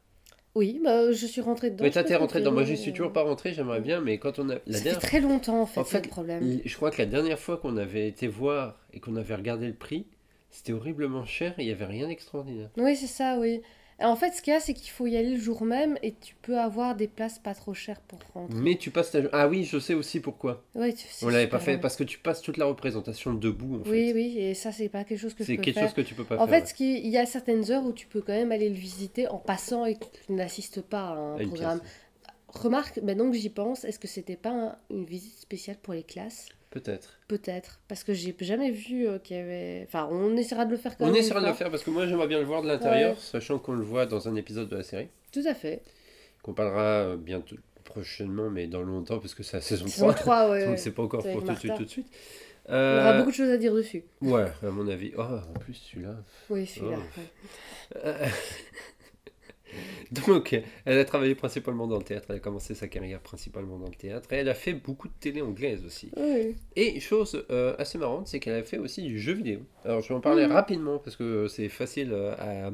[0.54, 1.84] Oui, bah, je suis rentrée dedans.
[1.84, 4.00] Mais je t'as peux été rentré dedans, moi confirmer, suis toujours pas rentré, j'aimerais bien,
[4.00, 4.56] mais quand on a...
[4.66, 6.60] La Ça fait très longtemps, en fait, En fait, le problème.
[6.64, 9.74] Je crois que la dernière fois qu'on avait été voir et qu'on avait regardé le
[9.74, 10.06] prix,
[10.50, 12.68] c'était horriblement cher et il n'y avait rien d'extraordinaire.
[12.76, 13.62] Oui, c'est ça, oui.
[14.02, 16.12] En fait, ce qu'il y a, c'est qu'il faut y aller le jour même et
[16.14, 18.58] tu peux avoir des places pas trop chères pour rentrer.
[18.58, 19.18] Mais tu passes ta...
[19.32, 20.64] Ah oui, je sais aussi pourquoi.
[20.74, 23.80] Ouais, tu- c'est On l'avait pas fait parce que tu passes toute la représentation debout
[23.80, 23.90] en fait.
[23.90, 25.84] Oui, oui, et ça, c'est pas quelque chose que je C'est peux quelque faire.
[25.88, 26.60] chose que tu peux pas En faire.
[26.60, 28.74] fait, ce qui- il y a certaines heures où tu peux quand même aller le
[28.74, 31.80] visiter en passant et que tu n'assistes pas à un à programme.
[32.48, 36.02] Remarque, maintenant que j'y pense, est-ce que c'était pas un- une visite spéciale pour les
[36.02, 36.48] classes?
[36.72, 37.18] Peut-être.
[37.28, 39.84] Peut-être, parce que j'ai jamais vu euh, qu'il y avait.
[39.86, 41.16] Enfin, on essaiera de le faire quand On même.
[41.16, 43.16] une essaiera de le faire parce que moi j'aimerais bien le voir de l'intérieur, Ouais.
[43.20, 45.82] sachant qu'on le voit dans un épisode de la série, Tout à fait.
[46.42, 50.14] qu'on parlera euh, bientôt prochainement, mais dans longtemps parce que c'est la saison Saison 3.
[50.14, 50.66] 3, ouais.
[50.68, 52.06] Donc c'est pas encore pour tout de suite, tout de suite.
[52.68, 52.78] On aura
[53.12, 54.02] Euh, beaucoup de choses à dire dessus.
[54.22, 55.12] Ouais, à mon avis.
[55.18, 56.14] Oh, en plus celui-là.
[56.48, 56.96] Oui, celui-là.
[56.98, 57.18] Oh.
[57.18, 58.00] ouais.
[58.06, 58.26] Euh,
[60.12, 62.26] Donc, elle a travaillé principalement dans le théâtre.
[62.30, 64.32] Elle a commencé sa carrière principalement dans le théâtre.
[64.32, 66.10] Et elle a fait beaucoup de télé anglaise aussi.
[66.16, 66.54] Oui.
[66.76, 69.60] Et chose euh, assez marrante, c'est qu'elle a fait aussi du jeu vidéo.
[69.84, 70.52] Alors, je vais en parler Mhm.
[70.52, 72.70] rapidement parce que c'est facile à,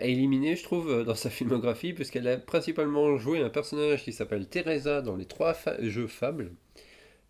[0.00, 4.46] éliminer, je trouve, euh, dans sa filmographie, puisqu'elle a principalement joué un personnage qui s'appelle
[4.48, 6.52] Teresa dans les trois fa- jeux Fable.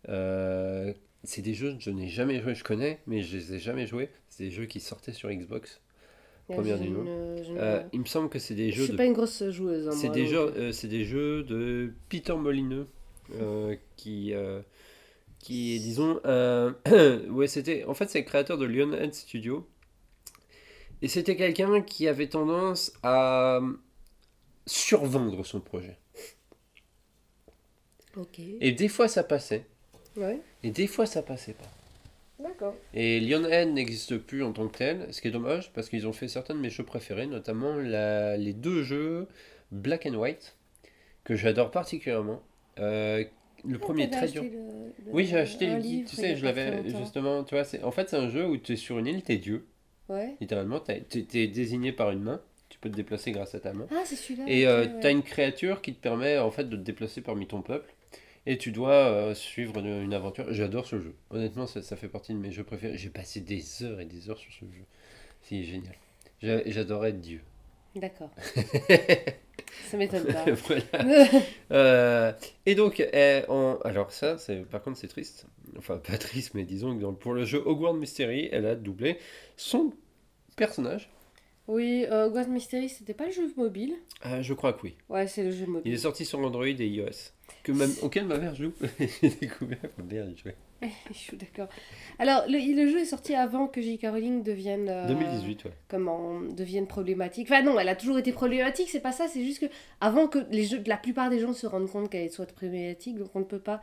[0.07, 0.93] Euh,
[1.25, 3.85] c'est des jeux que je n'ai jamais joué, je connais, mais je les ai jamais
[3.87, 4.09] joués.
[4.29, 5.81] C'est des jeux qui sortaient sur Xbox.
[6.55, 7.03] Première Je du nom.
[7.05, 9.43] je Euh, il me semble que c'est des je jeux suis de pas une grosse
[9.49, 9.87] joueuse.
[9.87, 12.87] hein, c'est des, jeux, euh, euh, c'est des jeux de Peter Molineux
[13.35, 14.61] euh, qui, euh,
[15.39, 16.75] qui est, disons, un...
[17.29, 17.83] ouais, c'était...
[17.85, 19.67] En fait, c'est le créateur de Lionhead Studio.
[21.01, 23.61] Et c'était quelqu'un qui avait tendance à
[24.65, 25.97] survendre son projet.
[28.17, 28.39] Ok.
[28.39, 29.65] Et des fois, ça passait.
[30.17, 30.41] Ouais.
[30.63, 31.69] Et des fois, ça passait pas.
[32.39, 32.73] D'accord.
[32.93, 36.13] Et Lionhead n'existe plus en tant que tel, ce qui est dommage parce qu'ils ont
[36.13, 39.27] fait certains de mes jeux préférés, notamment la- les deux jeux
[39.71, 40.55] Black and White
[41.25, 42.41] que j'adore particulièrement.
[42.79, 43.23] Euh,
[43.67, 44.43] le premier est très dur.
[45.07, 48.17] Oui, j'ai acheté le guide, tu sais, je l'avais justement, tu vois, en fait c'est
[48.17, 49.65] un jeu où tu es sur une île, t'es Dieu,
[50.07, 50.35] Ouais.
[50.39, 53.85] littéralement, t'es t'es désigné par une main, tu peux te déplacer grâce à ta main.
[53.91, 54.45] Ah, c'est celui-là.
[54.47, 54.99] Et euh, ouais.
[55.01, 57.93] t'as une créature qui te permet en fait de te déplacer parmi ton peuple.
[58.51, 60.51] Et tu dois euh, suivre une, une aventure.
[60.51, 61.13] J'adore ce jeu.
[61.29, 62.97] Honnêtement, ça, ça fait partie de mes jeux préférés.
[62.97, 64.85] J'ai passé des heures et des heures sur ce jeu.
[65.43, 65.93] C'est génial.
[66.41, 67.41] J'a- J'adorais être Dieu.
[67.95, 68.31] D'accord.
[69.91, 70.45] ça m'étonne pas.
[70.67, 70.83] Voilà.
[71.71, 72.33] Euh,
[72.65, 74.37] et donc, eh, en- alors ça,
[74.71, 75.45] par contre, c'est triste.
[75.77, 79.19] Enfin, pas triste, mais disons que dans- pour le jeu Hogwarts Mystery, elle a doublé
[79.55, 79.93] son
[80.55, 81.11] personnage.
[81.69, 84.95] Oui, euh, Ghost Mystery, c'était pas le jeu mobile Ah, je crois que oui.
[85.07, 85.93] Ouais, c'est le jeu Il mobile.
[85.93, 87.31] est sorti sur Android et iOS.
[87.63, 87.71] Que
[88.03, 88.71] auquel ma mère joue.
[89.21, 90.55] J'ai découvert ma mère y jouait.
[91.11, 91.67] Je suis d'accord.
[92.19, 94.07] Alors, le, le jeu est sorti avant que J.K.
[94.09, 94.87] Rowling devienne.
[94.89, 95.71] euh, 2018, ouais.
[95.89, 97.47] Comment devienne problématique.
[97.51, 99.65] Enfin non, elle a toujours été problématique, c'est pas ça, c'est juste que
[99.99, 103.29] avant que les jeux, la plupart des gens se rendent compte qu'elle soit problématique, donc
[103.35, 103.81] on ne peut pas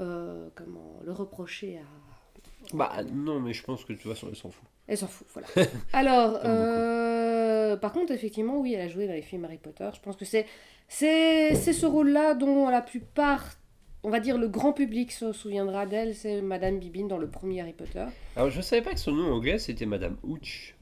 [0.00, 2.76] euh, comment le reprocher à.
[2.76, 4.64] Bah non, mais je pense que de toute façon, elle s'en fout.
[4.86, 5.48] Elle s'en fout, voilà.
[5.92, 9.88] Alors, euh, par contre, effectivement, oui, elle a joué dans les films Harry Potter.
[9.94, 10.46] Je pense que c'est
[10.88, 13.54] c'est ce rôle-là dont la plupart,
[14.02, 17.62] on va dire le grand public se souviendra d'elle, c'est Madame Bibine dans le premier
[17.62, 18.04] Harry Potter.
[18.36, 20.74] Alors, je savais pas que son nom anglais c'était Madame Hooch.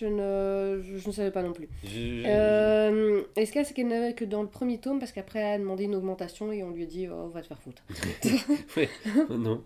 [0.00, 1.68] Je ne, je, je ne savais pas non plus.
[1.84, 4.98] Je- Euh, et ce qu'il y a, c'est qu'elle n'avait que dans le premier tome,
[4.98, 7.46] parce qu'après, elle a demandé une augmentation et on lui a dit, oh, va te
[7.46, 7.82] faire foutre.
[8.76, 8.88] Ouais.
[9.30, 9.62] non.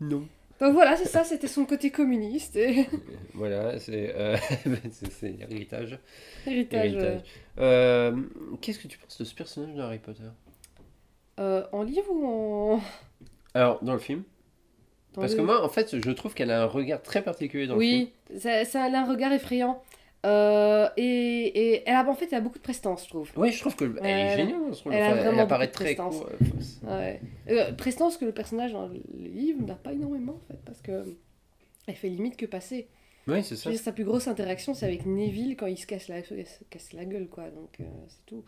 [0.00, 0.26] non.
[0.62, 2.86] Donc voilà, c'est ça, c'était son côté communiste et
[3.34, 4.36] Voilà, c'est euh,
[5.22, 5.98] l'héritage.
[6.46, 6.92] héritage.
[6.94, 7.20] Héritage.
[7.58, 8.16] Euh,
[8.60, 10.22] Qu'est-ce que tu penses de ce personnage de Harry Potter?
[11.40, 12.80] Euh, en livre ou en.
[13.54, 14.22] Alors, dans le film
[15.14, 17.66] dans Parce le- que moi, en fait, je trouve qu'elle a un regard très particulier
[17.66, 18.06] dans le film.
[18.32, 19.82] Oui, ça, ça a un regard effrayant.
[20.24, 23.30] Euh, et, et elle a, en fait, elle a beaucoup de prestance, je trouve.
[23.36, 24.54] Oui, je trouve qu'elle Ouais, est géniale
[24.86, 25.98] elle elle vraiment apparaît très.
[25.98, 26.24] Enfin,
[26.60, 27.20] c'est- Ouais.
[27.50, 31.04] Euh, prestance que le personnage dans le livre n'a pas énormément, en fait, parce que
[31.88, 32.86] elle fait limite que passer.
[33.28, 33.72] Oui, c'est ça.
[33.76, 36.34] sa plus grosse interaction, c'est avec Neville quand il se casse la, se
[36.70, 37.44] casse la gueule, quoi.
[37.50, 38.44] Donc, euh, c'est tout.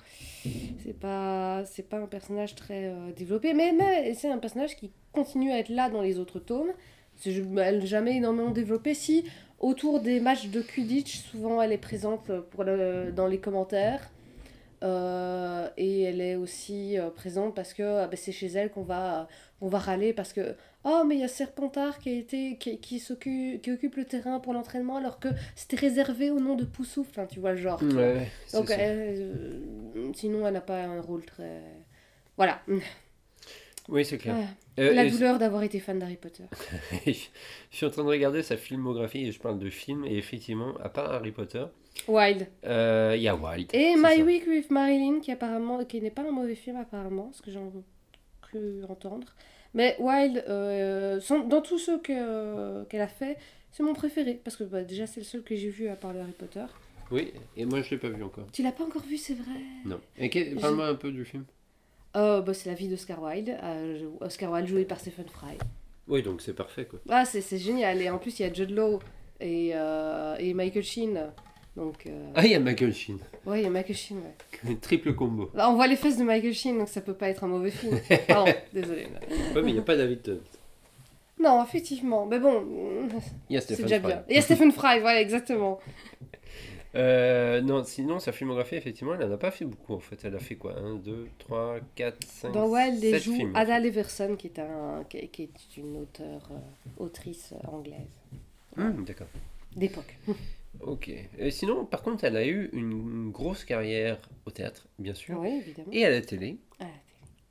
[0.82, 4.90] C'est pas, c'est pas un personnage très euh, développé, mais, mais c'est un personnage qui
[5.12, 6.72] continue à être là dans les autres tomes.
[7.16, 8.94] C'est elle jamais énormément développé.
[8.94, 9.24] Si,
[9.68, 14.10] autour des matchs de Quidditch, souvent elle est présente pour le- dans les commentaires.
[14.82, 18.82] Euh, et elle est aussi euh, présente parce que ah ben, c'est chez elle qu'on
[18.82, 19.28] va,
[19.62, 22.78] on va râler parce que oh mais il y a Serpentard qui a été qui,
[22.78, 26.64] qui s'occupe qui occupe le terrain pour l'entraînement alors que c'était réservé au nom de
[26.64, 27.80] Poussouf enfin tu vois le genre.
[27.82, 31.62] Ouais, donc elle, euh, sinon elle n'a pas un rôle très
[32.36, 32.60] voilà
[33.88, 34.36] Oui, c'est clair.
[34.78, 36.42] Euh, la douleur d'avoir été fan d'Harry Potter
[37.06, 37.12] je
[37.70, 40.88] suis en train de regarder sa filmographie et je parle de films et effectivement, à
[40.88, 41.64] part Harry Potter,
[42.08, 43.70] Wild euh, il y a Wild.
[43.72, 44.22] et My ça.
[44.24, 47.60] Week with Marilyn qui apparemment qui n'est pas un mauvais film apparemment ce que j'ai
[48.42, 49.28] cru entendre
[49.74, 53.36] mais Wild euh, dans tous ceux que- qu'elle a fait
[53.70, 56.12] c'est mon préféré parce que bah, déjà c'est le seul que j'ai vu à part
[56.12, 56.64] le Harry Potter
[57.12, 58.46] Oui, et moi je l'ai pas vu encore.
[58.52, 60.00] tu l'as pas encore vu c'est vrai Non.
[60.18, 61.44] Et parle-moi un peu du film.
[62.16, 65.58] Euh, bah, c'est la vie d'Oscar Wilde euh, Oscar Wilde joué par Stephen Fry
[66.06, 67.00] Oui, donc c'est parfait quoi.
[67.08, 69.00] ah c'est génial et en plus il y a Jude Law
[69.40, 71.20] et, euh, et Michael Sheen
[71.76, 73.18] donc euh, Ah, il y a Michael Sheen.
[73.46, 74.18] ouais il y a Michael Sheen
[74.64, 74.76] ouais.
[74.80, 75.50] Triple combo.
[75.54, 77.72] Bah, on voit les fesses de Michael Sheen, donc ça peut pas être un mauvais
[77.72, 77.98] film.
[78.28, 79.06] Pardon, désolé.
[79.54, 80.38] Ouais, mais il n'y a pas David Tennant.
[81.40, 82.64] Non, effectivement, mais bon,
[83.50, 84.06] c'est Stephen déjà Fry.
[84.06, 84.24] bien.
[84.30, 85.80] Il y a Stephen Fry, voilà, exactement.
[86.94, 90.24] Euh, non, sinon, sa filmographie, effectivement, elle n'en a pas fait beaucoup en fait.
[90.24, 93.52] Elle a fait quoi 1, 2, 3, 4, 5, Dans Wild, elle 7 joue films.
[93.56, 96.56] Ada Leverson, qui est, un, qui, est une auteure, euh,
[96.98, 98.18] autrice euh, anglaise
[98.76, 99.28] Hum, D'accord.
[99.76, 100.16] d'époque.
[100.80, 101.08] Ok.
[101.38, 105.60] Et sinon, par contre, elle a eu une grosse carrière au théâtre, bien sûr, Oui,
[105.64, 105.88] évidemment.
[105.92, 106.86] et à la télé, Ah,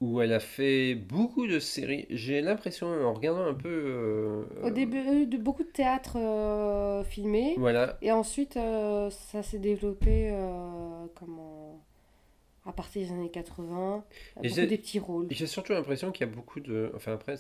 [0.02, 2.06] où elle a fait beaucoup de séries.
[2.10, 3.70] J'ai l'impression, en regardant un peu...
[3.70, 7.56] euh, Au début, de beaucoup de théâtre euh, filmé.
[7.58, 7.98] Voilà.
[8.02, 11.80] Et ensuite, euh, ça s'est développé euh, comment,
[12.66, 14.04] à partir des années 80.
[14.44, 15.28] Et beaucoup des petits rôles.
[15.30, 16.92] J'ai surtout l'impression qu'il y a beaucoup de...
[16.96, 17.36] Enfin après,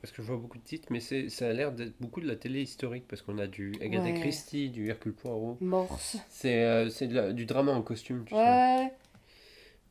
[0.00, 2.34] parce que je vois beaucoup de titres, mais ça a l'air d'être beaucoup de la
[2.36, 4.14] télé historique, parce qu'on a du Agatha Ouais.
[4.14, 5.56] Christie, du Hercule Poirot.
[5.60, 6.16] Morse.
[6.30, 8.90] C'est, euh, du drama en costume, tu sais.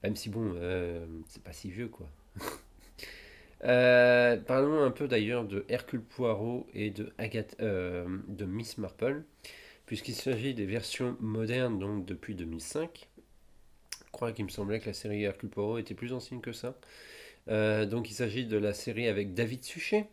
[0.07, 2.07] Même si bon, euh, c'est pas si vieux quoi.
[3.63, 6.93] Euh, parlons un peu d'ailleurs de Hercule Poirot et
[7.59, 9.23] euh, de Miss Marple,
[9.87, 13.09] puisqu'il s'agit des versions modernes donc depuis 2005.
[14.05, 16.77] Je crois qu'il me semblait que la série Hercule Poirot était plus ancienne que ça.
[17.47, 20.07] Donc il s'agit de la série avec David Suchet,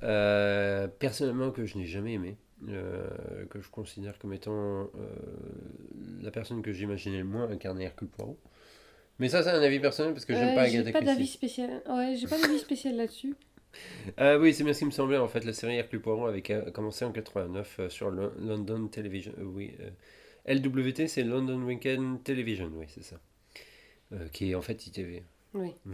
[0.00, 4.90] personnellement que je n'ai jamais aimé, que je considère comme étant
[6.22, 8.38] la personne que j'imaginais le moins incarner Hercule Poirot.
[9.22, 11.28] Mais ça, c'est un avis personnel parce que j'aime Euh, pas j'ai Agatha pas d'avis
[11.28, 11.82] spécial.
[11.88, 13.34] Ouais, j'ai pas d'avis spécial là-dessus.
[14.16, 15.44] Ah oui, c'est bien ce qui me semblait en fait.
[15.44, 16.42] La série Hercule Poirot avait
[16.72, 19.32] commencé en 89 euh, sur London Television.
[19.38, 19.90] euh, oui, euh,
[20.54, 23.16] LWT, c'est London Weekend Television, oui, c'est ça.
[24.12, 25.22] Euh, qui est en fait ITV.
[25.54, 25.72] Oui.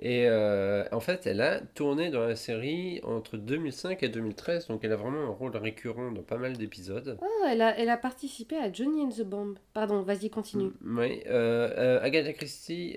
[0.00, 4.84] Et euh, en fait, elle a tourné dans la série entre 2005 et 2013, donc
[4.84, 7.18] elle a vraiment un rôle récurrent dans pas mal d'épisodes.
[7.20, 9.58] Oh, elle a, elle a participé à Johnny and the Bomb.
[9.74, 10.70] Pardon, vas-y, continue.
[10.84, 12.96] Oui, euh, euh, Agatha Christie,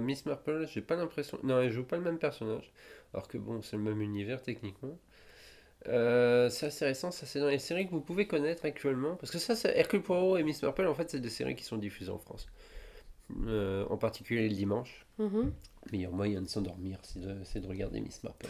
[0.00, 1.38] Miss Marple, j'ai pas l'impression.
[1.42, 2.72] Non, elle joue pas le même personnage.
[3.12, 4.98] Alors que bon, c'est le même univers techniquement.
[5.88, 9.16] Euh, c'est assez récent, ça c'est dans les séries que vous pouvez connaître actuellement.
[9.16, 11.76] Parce que ça, Hercule Poirot et Miss Marple, en fait, c'est des séries qui sont
[11.76, 12.46] diffusées en France.
[13.46, 15.06] Euh, en particulier le dimanche.
[15.18, 15.52] Mhm.
[15.92, 18.46] Meilleur moyen de s'endormir, c'est de, c'est de regarder Miss Marple.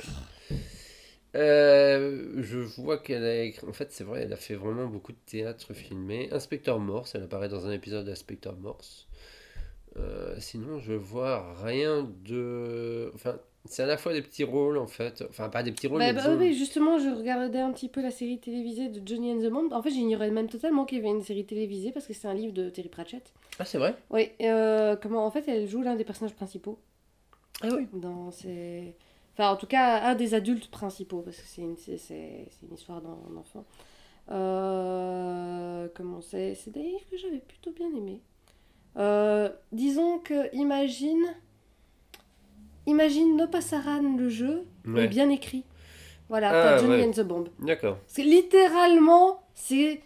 [1.35, 3.67] Euh, je vois qu'elle a écrit.
[3.67, 6.29] En fait, c'est vrai, elle a fait vraiment beaucoup de théâtre filmé.
[6.33, 9.09] Inspecteur Morse, elle apparaît dans un épisode d'Inspecteur Morse.
[9.97, 13.11] Euh, sinon, je vois rien de.
[13.15, 15.25] Enfin, c'est à la fois des petits rôles en fait.
[15.31, 17.89] Enfin, pas des petits rôles, Bah, mais bah, disons- oui, justement, je regardais un petit
[17.89, 19.73] peu la série télévisée de Johnny and the Bomb.
[19.73, 22.35] En fait, j'ignorais même totalement qu'il y avait une série télévisée parce que c'est un
[22.35, 23.33] livre de Terry Pratchett.
[23.59, 26.79] Ah, c'est vrai Oui, euh, comment en fait elle joue l'un des personnages principaux
[27.63, 27.87] Ah oui.
[27.93, 28.95] dans ces...
[29.37, 32.67] Enfin, en tout cas, un des adultes principaux parce que c'est une, c'est, c'est- c'est
[32.69, 33.65] une histoire d'en- d'enfant.
[34.75, 38.21] Euh, comment c'est C'est des livres que j'avais plutôt bien aimés.
[38.97, 41.25] Euh, disons que imagine...
[42.87, 45.65] Imagine No Passaran le jeu, mais bien écrit.
[46.29, 47.05] Voilà, Ah, t'as Johnny ouais.
[47.07, 47.45] and the Bomb.
[47.61, 47.99] D'accord.
[48.15, 50.01] Que littéralement, c'est.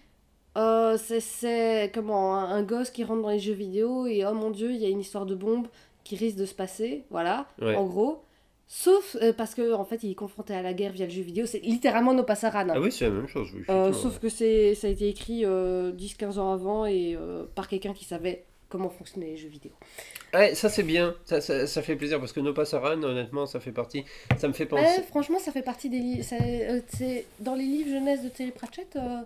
[0.57, 4.33] euh, c'est- c'est comment un, un gosse qui rentre dans les jeux vidéo et oh
[4.35, 5.69] mon dieu, il y a une histoire de bombe
[6.03, 7.77] qui risque de se passer, voilà, Ouais.
[7.77, 8.23] en gros.
[8.67, 11.23] Sauf euh, parce que en fait, il est confronté à la guerre via le jeu
[11.23, 12.69] vidéo, c'est littéralement No Passaran.
[12.69, 12.73] hein.
[12.75, 13.49] Ah oui, c'est la même chose.
[13.55, 14.21] oui, Euh, sauf ouais.
[14.23, 17.17] que c'est ça a été écrit euh, 10-15 ans avant et
[17.55, 19.73] par quelqu'un qui savait comment fonctionnaient les jeux vidéo.
[20.35, 21.15] Ouais, ça c'est bien.
[21.25, 24.05] Ça, ça, ça fait plaisir parce que No Passaran, honnêtement, ça fait partie.
[24.39, 24.83] Ça me fait penser.
[24.85, 26.25] Ouais, franchement, ça fait partie des livres.
[26.25, 29.21] c'est dans les livres jeunesse de Terry Pratchett, euh,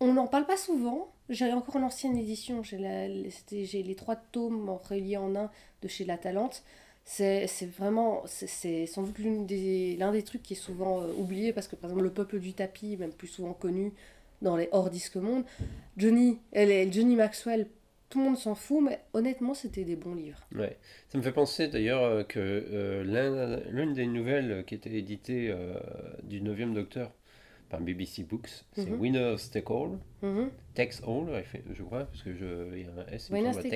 [0.00, 1.08] on n'en parle pas souvent.
[1.28, 2.62] J'ai encore une ancienne édition.
[2.62, 5.50] J'ai les- trois tomes en reliés en un
[5.82, 6.62] de chez La Talente.
[7.04, 7.46] C'est
[7.78, 8.22] vraiment.
[8.26, 11.76] c'est- sans doute l'une des- l'un des trucs qui est souvent euh, oublié parce que,
[11.76, 13.92] par exemple, Le Peuple du Tapis, même plus souvent connu
[14.40, 15.44] dans les hors disque monde.
[15.96, 17.66] Johnny, elle Johnny Maxwell,
[18.14, 20.38] tout le monde s'en fout, mais honnêtement, c'était des bons livres.
[20.54, 20.76] Ouais.
[21.08, 25.48] Ça me fait penser d'ailleurs euh, que euh, l'un- l'une des nouvelles qui était éditée
[25.50, 25.74] euh,
[26.22, 27.10] du 9e Docteur
[27.70, 29.00] par BBC Books, c'est Mhm.
[29.00, 29.98] Winners Take All.
[30.74, 31.42] Tex All,
[31.72, 33.68] je crois, parce que je, il y a un S, il me semble.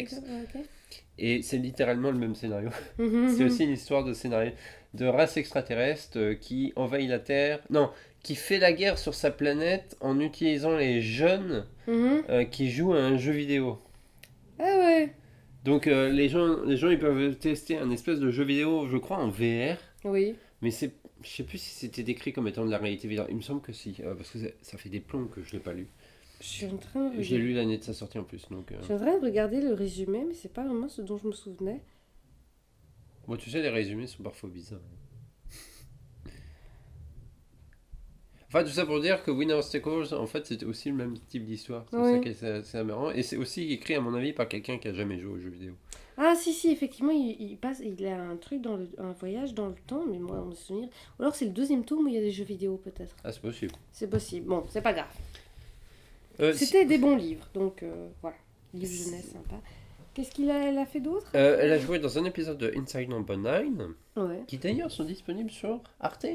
[1.19, 2.71] Et c'est littéralement le même scénario.
[2.99, 4.53] Mhm, C'est aussi une histoire de scénario
[4.95, 7.59] de race extraterrestre euh, qui envahit la Terre.
[7.71, 7.91] Non,
[8.23, 12.23] qui fait la guerre sur sa planète en utilisant les jeunes Mhm.
[12.29, 13.79] euh, qui jouent à un jeu vidéo.
[14.59, 15.15] Ah ouais.
[15.65, 18.97] Donc euh, les gens, les gens ils peuvent tester un espèce de jeu vidéo, je
[18.97, 20.35] crois en VR, Oui.
[20.63, 20.93] mais c'est,
[21.23, 23.31] je sais plus si c'était décrit comme étant de la réalité virtuelle.
[23.33, 25.59] Il me semble que si, euh, parce que ça- fait des plombs que je l'ai
[25.59, 25.89] pas lu.
[26.41, 28.71] Je suis en train de J'ai lu l'année de sa sortie en plus, donc.
[28.71, 31.19] euh, je suis en train de regarder le résumé, mais c'est pas vraiment ce dont
[31.19, 31.81] je me souvenais.
[33.27, 34.79] Bon, tu sais, les résumés sont parfois bizarres.
[38.49, 41.19] Enfin, tout ça pour dire que Winner Take All, en fait, c'était aussi le même
[41.29, 41.85] type d'histoire.
[41.91, 43.11] C'est ça qui est c'est- c'est aberrant.
[43.11, 45.51] Et c'est aussi écrit, à mon avis, par quelqu'un qui a jamais joué aux jeux
[45.51, 45.75] vidéo.
[46.17, 49.55] Ah si si, effectivement, il, il passe, il a un truc dans le, un voyage
[49.55, 50.89] dans le temps, mais moi, on me souvenir.
[51.19, 53.15] Ou alors c'est le deuxième tome où il y a des jeux vidéo peut-être.
[53.23, 53.73] Ah, c'est possible.
[53.93, 54.47] C'est possible.
[54.49, 55.07] Bon, c'est pas grave.
[56.41, 58.37] Euh, si- C'était des bons livres, donc euh, voilà,
[58.75, 59.57] livre jeunesse sympa.
[60.15, 61.27] Qu'est-ce qu'il a, elle a fait d'autre?
[61.35, 63.67] Euh, elle a joué dans un épisode de Inside Number 9,
[64.17, 64.43] Ouais.
[64.49, 66.27] qui d'ailleurs sont disponibles sur Arte.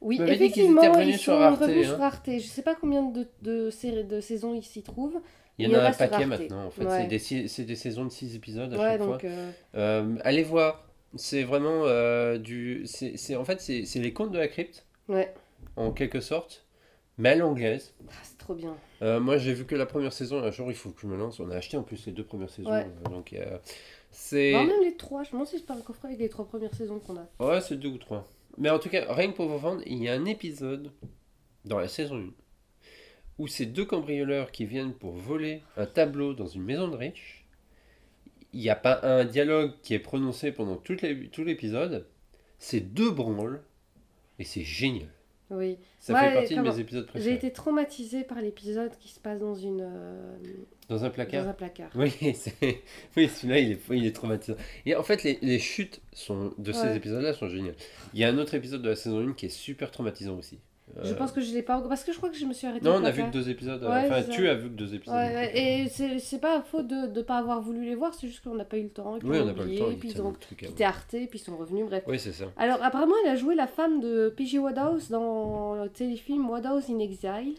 [0.00, 1.94] Oui, Tu dit effectivement, étaient revenus ils sur sont Arte, revenus hein.
[1.94, 2.30] sur Arte.
[2.32, 5.20] Je sais pas combien de, de, de saisons ils s'y trouvent.
[5.58, 6.26] Il y en a un reste sur paquet Arte.
[6.40, 6.66] maintenant.
[6.66, 7.18] En fait, Ouais.
[7.18, 9.18] c'est des, des saisons de 6 épisodes à Ouais, chaque fois.
[9.24, 10.86] euh, Euh, allez voir.
[11.16, 12.86] C'est vraiment euh, du.
[12.86, 15.34] C'est en fait, c'est les contes de la crypte, Ouais,
[15.76, 16.64] en quelque sorte,
[17.18, 17.92] mais à l'anglaise.
[18.08, 18.74] Ah, c'est trop bien.
[19.02, 20.38] Moi, j'ai vu que la première saison.
[20.42, 21.40] Un jour, il faut que je me lance.
[21.40, 22.70] On a acheté en plus les deux premières saisons.
[22.70, 22.86] Ouais.
[23.10, 23.34] donc,
[24.12, 24.52] c'est.
[24.52, 25.24] Même les trois.
[25.24, 27.26] Je me demande si pas un coffret avec les trois premières saisons qu'on a.
[27.44, 28.26] Ouais, c'est deux ou trois.
[28.60, 30.92] Mais en tout cas, rien que pour vous vendre, il y a un épisode
[31.64, 32.30] dans la saison 1
[33.38, 37.46] où ces deux cambrioleurs qui viennent pour voler un tableau dans une maison de riches.
[38.52, 40.94] Il n'y a pas un dialogue qui est prononcé pendant tout
[41.42, 42.06] l'épisode.
[42.58, 43.62] C'est deux branles
[44.38, 45.08] et c'est génial.
[45.50, 45.78] Oui.
[45.98, 47.34] Ça Ouais, fait partie de mes épisodes J'ai préférés.
[47.34, 50.36] été traumatisée par l'épisode qui se passe dans une euh,
[50.88, 51.48] Dans un dans placard.
[51.48, 51.90] un placard.
[51.96, 52.10] Oui,
[53.28, 54.56] celui-là, il est, il est traumatisant.
[54.86, 57.74] Et en fait, les, les chutes sont, de ces épisodes-là sont géniales.
[58.14, 60.58] Il y a un autre épisode de la saison 1 qui est super traumatisant aussi.
[61.02, 62.52] Je Euh, pense que je l'ai pas encore parce que je crois que je me
[62.52, 62.84] suis arrêtée.
[62.84, 63.82] Non, on a vu que deux épisodes.
[63.82, 65.14] euh, Ouais, enfin, tu as vu que deux épisodes.
[65.14, 68.26] Ouais, ouais, et c'est c'est pas faute de ne pas avoir voulu les voir, c'est
[68.26, 69.16] juste qu'on n'a pas eu le temps.
[69.16, 69.90] Et Oui, on n'a pas le oublié, temps.
[69.90, 72.04] et puis ils ont quitté Arte, puis ils sont revenus, bref.
[72.06, 72.46] Oui, c'est ça.
[72.56, 74.58] Alors, apparemment, elle a joué la femme de P.J.
[74.58, 77.54] Wodehouse dans le téléfilm Wodehouse in Exile.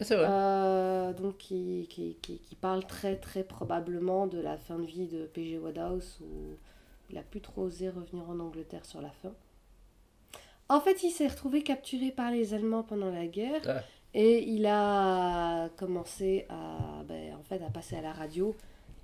[0.00, 0.26] Ah, c'est vrai.
[0.28, 5.06] Euh, donc, qui, qui, qui, qui parle très, très probablement de la fin de vie
[5.06, 5.58] de P.J.
[5.58, 6.56] Wodehouse où
[7.10, 9.32] il a plus trop osé revenir en Angleterre sur la fin.
[10.72, 13.82] En fait, il s'est retrouvé capturé par les Allemands pendant la guerre Ah.
[14.14, 18.54] et il a commencé à, ben, en fait, à passer à la radio.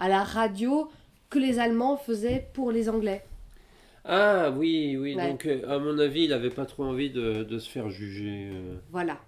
[0.01, 0.89] À la radio
[1.29, 3.23] que les Allemands faisaient pour les Anglais.
[4.05, 5.15] Ah, oui, oui.
[5.15, 5.29] Ouais.
[5.31, 8.49] Donc, euh, à mon avis, il avait pas trop envie de, de se faire juger.
[8.53, 8.77] euh.
[8.91, 9.19] Voilà.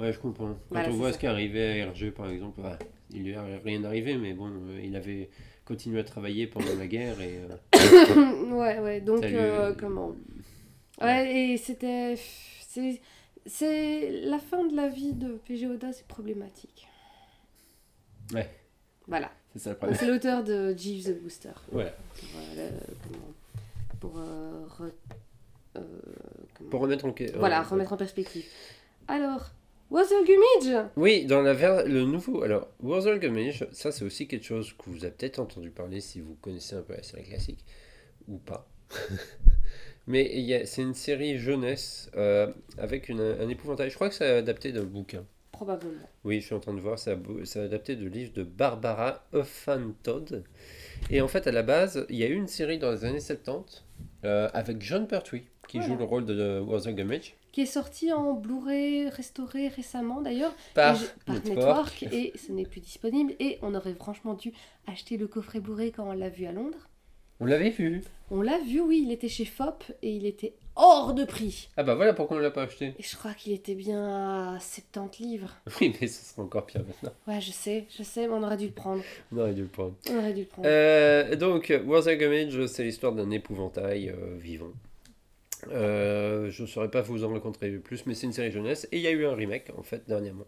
[0.00, 0.48] Ouais, je comprends.
[0.48, 1.14] Quand Voilà, on voit ça.
[1.14, 2.72] ce qui arrivait à RG, par exemple, ouais,
[3.12, 5.28] il lui est rien arrivé, mais bon, euh, il avait
[5.64, 7.38] continué à travailler pendant la guerre et.
[7.76, 9.00] euh, ouais, ouais.
[9.00, 9.36] Donc, lui-
[9.78, 10.12] comment
[11.00, 12.16] Ouais, et c'était.
[12.68, 13.00] C'est.
[14.24, 16.86] La fin de la vie de PG Oda, c'est problématique.
[18.34, 18.48] Ouais.
[19.06, 19.30] Voilà.
[19.54, 19.96] c'est ça le problème.
[19.98, 21.50] C'est l'auteur de Jeeves the Booster.
[21.72, 21.90] Voilà.
[21.90, 23.34] Pour, euh, le- comment-
[24.00, 24.92] pour, euh, re-
[25.76, 25.80] euh,
[26.54, 27.14] comment- Pour remettre en.
[27.36, 28.44] Voilà, remettre en perspective.
[29.06, 29.50] Alors,
[29.90, 32.42] What's Gumage Oui, dans la ver- le nouveau.
[32.42, 36.20] Alors, Wurzel Gummidge, ça c'est aussi quelque chose que vous avez peut-être entendu parler si
[36.20, 37.64] vous connaissez un peu la série classique,
[38.28, 38.68] ou pas.
[40.08, 43.90] Mais c'est une série jeunesse euh, avec une- un épouvantail.
[43.90, 45.24] Je crois que c'est adapté d'un bouquin.
[45.52, 46.08] Probablement.
[46.24, 49.24] Oui, je suis en train de voir, c'est ab- c'est adapté de livre de Barbara
[49.34, 50.44] Huffman-Todd.
[51.10, 53.20] Et en fait, à la base, il y a eu une série dans les années
[53.20, 53.84] 70
[54.24, 55.92] euh, avec John Pertwee qui Voilà.
[55.92, 60.54] joue le rôle de, de Gummidge Qui est sorti en Blu-ray restauré récemment d'ailleurs.
[60.74, 60.96] par,
[61.26, 62.02] par Network.
[62.02, 62.02] Network.
[62.12, 63.34] Et ce n'est plus disponible.
[63.40, 64.52] Et on aurait franchement dû
[64.86, 66.87] acheter le coffret Blu-ray quand on l'a vu à Londres.
[67.40, 68.02] On l'avait vu.
[68.30, 71.68] On l'a vu, oui, il était chez FOP et il était hors de prix.
[71.76, 72.94] Ah bah voilà pourquoi on l'a pas acheté.
[72.98, 75.56] Et je crois qu'il était bien à 70 livres.
[75.80, 77.12] Oui, mais ce sera encore pire maintenant.
[77.28, 79.02] Ouais, je sais, je sais, mais on aurait dû le prendre.
[79.32, 79.94] On aurait dû le prendre.
[80.10, 80.68] On aurait dû le prendre.
[80.68, 84.72] Euh, donc, Wurzel Gummidge, c'est l'histoire d'un épouvantail euh, vivant.
[85.70, 88.88] Euh, je ne saurais pas vous en raconter plus, mais c'est une série jeunesse.
[88.90, 90.46] Et il y a eu un remake, en fait, dernièrement.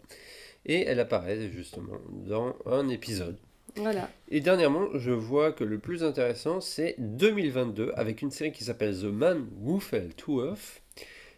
[0.65, 3.37] Et elle apparaît, justement, dans un épisode.
[3.77, 4.09] Voilà.
[4.29, 8.97] Et dernièrement, je vois que le plus intéressant, c'est 2022, avec une série qui s'appelle
[8.99, 10.81] The Man Who Fell to Earth,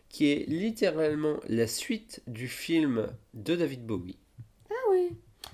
[0.10, 4.18] qui est littéralement la suite du film de David Bowie.
[4.70, 5.10] Ah oui.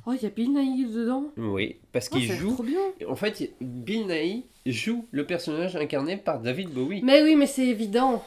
[0.06, 1.32] Oh, il y a Bill Nighy dedans.
[1.38, 2.54] Oui, parce Oh, qu'il joue...
[2.54, 2.80] trop bien.
[3.08, 7.02] En fait, Bill Nighy joue le personnage incarné par David Bowie.
[7.04, 8.24] Mais oui, mais c'est évident.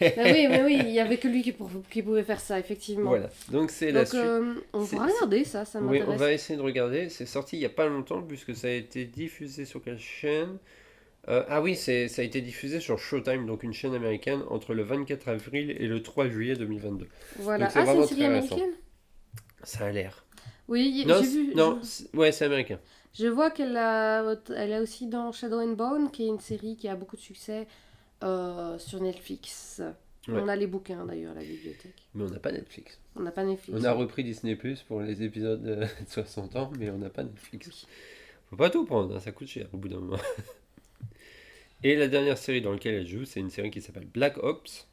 [0.00, 2.58] Mais oui, mais oui, il y avait que lui qui, pour- qui pouvait faire ça,
[2.58, 3.10] effectivement.
[3.10, 4.20] Voilà, donc c'est la suite.
[4.20, 6.08] euh, on va regarder ça, ça Oui, m'intéresse.
[6.08, 7.08] on va essayer de regarder.
[7.08, 10.58] C'est sorti il n'y a pas longtemps puisque ça a été diffusé sur quelle chaîne?
[11.28, 14.74] Euh, Ah oui, c'est, ça a été diffusé sur Showtime, donc une chaîne américaine, entre
[14.74, 17.08] le 24 avril et le 3 juillet 2022.
[17.36, 17.66] Voilà.
[17.66, 18.70] Donc, Ah, c'est une série américaine?
[19.62, 20.24] Ça a l'air.
[20.68, 21.54] Oui, j'ai vu.
[21.54, 22.78] non je- ouais, c'est américain.
[23.14, 26.76] Je vois qu'elle a, elle a aussi dans Shadow and Bone, qui est une série
[26.76, 27.66] qui a beaucoup de succès
[28.22, 29.82] euh, sur Netflix.
[30.28, 30.40] Ouais.
[30.42, 31.94] On a les bouquins d'ailleurs, à la bibliothèque.
[32.14, 32.98] Mais on n'a pas Netflix.
[33.16, 33.78] On n'a pas Netflix.
[33.80, 37.24] On a repris Disney Plus pour les épisodes de 60 ans, mais on n'a pas
[37.24, 37.86] Netflix.
[38.50, 40.18] Faut pas tout prendre, hein, ça coûte cher au bout d'un moment.
[41.84, 44.88] Et la dernière série dans laquelle elle joue, c'est une série qui s'appelle Black Ops,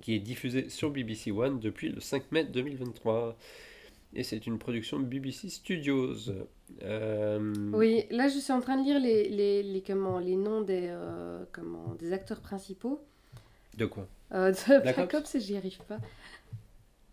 [0.00, 3.36] qui est diffusée sur BBC One depuis le 5 mai 2023.
[4.14, 6.14] Et c'est une production BBC Studios.
[6.82, 10.62] Euh, Oui, là je suis en train de lire les, les, les, comment, les noms
[10.62, 13.00] des, euh, comment, des acteurs principaux.
[13.76, 14.08] De quoi?
[14.32, 15.98] Euh, de Black Black Ops j'y arrive pas.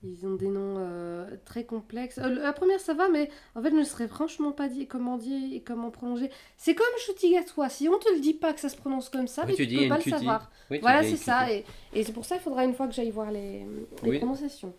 [0.03, 2.17] Ils ont des noms très complexes.
[2.17, 5.39] La première, ça va, mais en fait, je ne serais franchement pas dit comment dire
[5.53, 6.29] et comment prolonger.
[6.55, 7.69] C'est comme Choutigatois.
[7.69, 9.63] Si on te le dit pas que ça se prononce comme ça, Oui, mais tu
[9.67, 10.51] tu, dis peux pas le savoir.
[10.69, 11.51] Oui, Voilà, c'est ça.
[11.51, 13.65] Et, et c'est pour ça qu'il faudra une fois que j'aille voir les,
[14.03, 14.17] les Oui.
[14.19, 14.73] prononciations.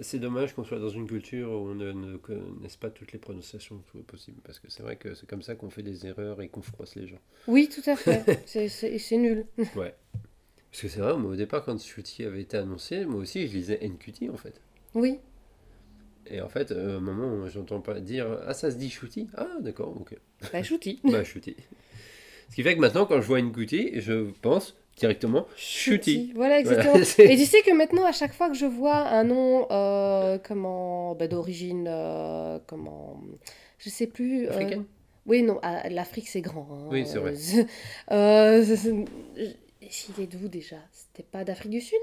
[0.00, 3.18] C'est dommage qu'on soit dans une culture où on ne, ne connaisse pas toutes les
[3.18, 4.40] prononciations possibles.
[4.44, 6.94] Parce que c'est vrai que c'est comme ça qu'on fait des erreurs et qu'on froisse
[6.94, 7.18] les gens.
[7.48, 8.40] Oui, tout à fait.
[8.46, 9.46] c'est- nul.
[9.56, 13.54] Parce que c'est vrai, moi, au départ, quand Shooty avait été annoncé, moi aussi, je
[13.56, 14.60] lisais NQT en fait.
[14.94, 15.18] Oui.
[16.26, 19.28] Et en fait, euh, à un moment, j'entends pas dire Ah, ça se dit Shooty
[19.34, 20.16] Ah, d'accord, ok.
[20.52, 21.00] Bah, Chouti.
[21.04, 21.56] Bah, Shooty.
[22.50, 26.32] Ce qui fait que maintenant, quand je vois NQT, je pense directement Shooty.
[26.34, 26.92] Voilà, exactement.
[26.92, 30.38] Voilà, Et tu sais que maintenant, à chaque fois que je vois un nom euh,
[30.38, 33.20] comment bah, d'origine, euh, comment,
[33.78, 34.48] je sais plus.
[34.48, 34.76] euh,
[35.26, 36.68] oui, non, ah, l'Afrique c'est grand.
[36.70, 36.88] hein.
[36.90, 37.34] Oui, c'est vrai.
[40.18, 40.76] Il est d'où déjà?
[40.92, 41.98] C'était pas d'Afrique du Sud?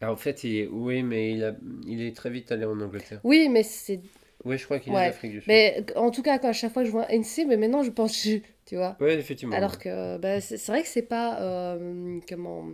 [0.00, 0.66] Alors, en fait, il est...
[0.68, 1.54] oui, mais il, a...
[1.86, 3.20] il est très vite allé en Angleterre.
[3.24, 4.00] Oui, mais c'est.
[4.44, 5.48] Oui, je crois qu'il est d'Afrique du Sud.
[5.48, 7.90] Mais en tout cas, quand à chaque fois que je vois NC, mais maintenant je
[7.90, 8.96] pense J, tu vois.
[9.00, 9.56] Oui, effectivement.
[9.56, 12.66] Alors que bah, c'est vrai que c'est pas euh, comment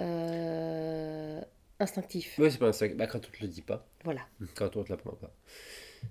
[0.00, 1.40] euh,
[1.78, 2.34] instinctif.
[2.38, 2.96] Oui, c'est pas sac.
[2.96, 4.20] Bah, quand on te le dit pas, Voilà,
[4.54, 5.30] quand on te l'apprend pas.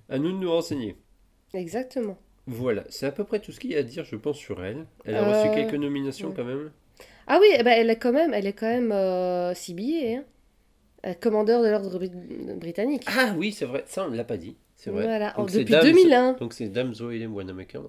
[0.10, 0.96] À nous de nous renseigner.
[1.54, 2.18] exactement.
[2.48, 4.64] Voilà, c'est à peu près tout ce qu'il y a à dire, je pense, sur
[4.66, 4.86] elle.
[5.06, 6.34] Elle a Euh, reçu quelques nominations ouais.
[6.36, 6.72] quand même.
[7.28, 10.24] Ah oui, ben, elle est quand même, elle est quand même euh, CBA, hein.
[11.06, 13.04] Euh, commandeur de l'ordre bri- britannique.
[13.08, 14.56] Ah oui, c'est vrai, ça on ne l'a pas dit.
[14.76, 15.04] C'est vrai.
[15.04, 16.34] Voilà, Donc depuis Dame- 2001.
[16.34, 17.84] Donc c'est Dame Zoé Wanamaker.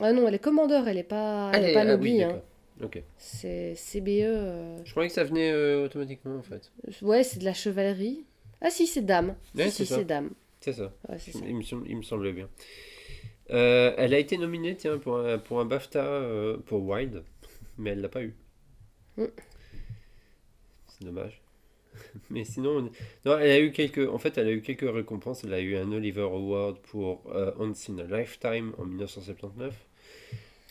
[0.00, 2.42] Ah non, elle est commandeur, elle est pas, elle est pas ah oui, nobly, hein.
[3.16, 4.08] C'est CBE.
[4.22, 6.70] euh, Je croyais que ça venait euh, automatiquement en fait.
[7.00, 8.24] Ouais, c'est de la chevalerie.
[8.60, 9.34] Ah si, c'est dame.
[9.54, 9.96] Ouais, si, c'est si, ça.
[9.96, 10.30] c'est dame.
[10.60, 10.92] C'est ça.
[11.08, 11.40] Ouais, c'est ça.
[11.46, 12.48] Il me, semble- il me semblait bien.
[13.50, 17.22] Euh, elle a été nominée tiens, pour, un, pour un BAFTA pour Wild,
[17.78, 18.34] mais elle l'a pas eu.
[19.16, 19.24] Mm.
[20.88, 21.40] C'est dommage.
[22.30, 22.90] Mais sinon, on-
[23.28, 25.44] non, elle a eu quelques, en fait, elle a eu quelques récompenses.
[25.44, 29.74] Elle a eu un Oliver Award pour euh, Once in a Lifetime en 1979.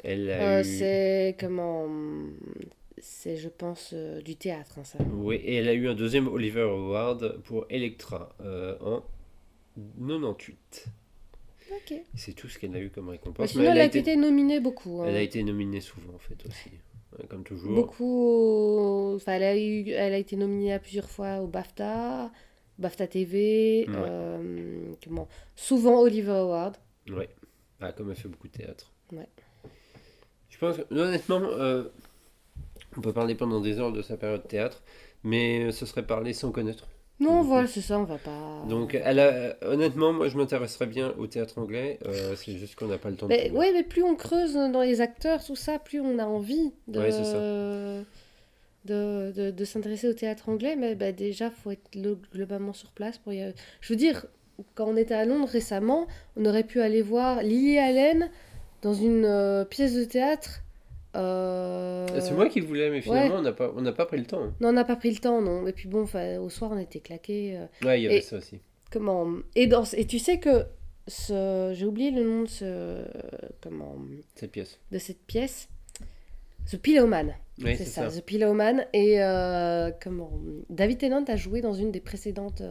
[0.03, 1.87] Elle a Euh, eu, c'est comment
[2.97, 4.97] C'est, je pense, euh, du théâtre, hein, ça.
[5.13, 9.03] oui, et elle a eu un deuxième Oliver Award pour Electra euh, en
[9.99, 10.85] 98.
[11.71, 11.93] Ok.
[12.13, 13.49] C'est tout ce qu'elle a eu comme récompense.
[13.51, 15.01] sinon, mais elle elle a été, été nominée beaucoup.
[15.01, 15.05] hein.
[15.07, 16.69] elle a été nominée souvent en fait aussi,
[17.29, 17.73] comme toujours.
[17.75, 19.15] Beaucoup.
[19.15, 22.31] Enfin, elle a eu, elle a été nominée à plusieurs fois au BAFTA,
[22.79, 23.93] BAFTA TV, Ouais.
[23.95, 26.77] euh, comment Souvent Oliver Award.
[27.09, 27.29] Ouais.
[27.81, 28.91] Ah, comme elle fait beaucoup de théâtre.
[29.11, 29.27] Ouais.
[30.49, 31.83] Je pense que, honnêtement, euh,
[32.97, 34.83] on peut parler pendant des heures de sa période théâtre,
[35.23, 36.87] mais ce serait parler sans connaître.
[37.19, 38.65] Non, voilà, c'est ça, on va pas.
[38.67, 41.97] Donc, elle a, honnêtement, moi, je m'intéresserais bien au théâtre anglais.
[42.05, 43.27] euh, c'est juste qu'on n'a pas le temps.
[43.27, 43.57] de Mais, trouver.
[43.57, 46.99] ouais, mais plus on creuse dans les acteurs, tout ça, plus on a envie de,
[46.99, 47.37] Ouais, c'est ça.
[48.85, 50.75] de, de, de s'intéresser au théâtre anglais.
[50.75, 53.55] Mais bah, déjà, faut être lo- globalement sur place pour y aller.
[53.81, 54.25] Je veux dire,
[54.75, 56.07] quand on était à Londres récemment,
[56.37, 58.29] on aurait pu aller voir Lily Allen
[58.81, 60.61] dans une euh, pièce de théâtre.
[61.15, 64.43] Euh, C'est moi qui voulais, mais finalement, on n'a pas, on pas pris le temps.
[64.43, 64.53] hein.
[64.59, 65.65] Non, on n'a pas pris le temps, non.
[65.67, 66.05] Et puis bon,
[66.39, 67.57] au soir, on était claqués.
[67.57, 68.59] euh, Ouais, il y avait Et- ça aussi.
[68.91, 70.65] comment et, dans, et tu sais que
[71.07, 73.05] ce, j'ai oublié le nom de ce
[73.61, 73.95] comment
[74.35, 74.79] Cette pièce.
[74.91, 75.69] de cette pièce.
[76.71, 78.19] The Pillowman, Oui, c'est ça, ça.
[78.19, 78.85] The Pillowman.
[78.91, 80.31] Et euh, comment
[80.71, 82.63] David Tennant a joué dans une des précédentes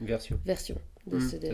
[0.00, 0.38] Version.
[0.44, 1.36] versions de Mm, ce.
[1.36, 1.52] Donc,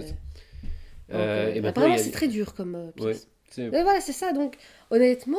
[1.10, 3.28] Euh, euh, et maintenant, apparemment, a- c'est très dur comme Ouais, pièce.
[3.58, 4.32] Mais voilà, c'est ça.
[4.32, 4.56] Donc,
[4.90, 5.38] honnêtement,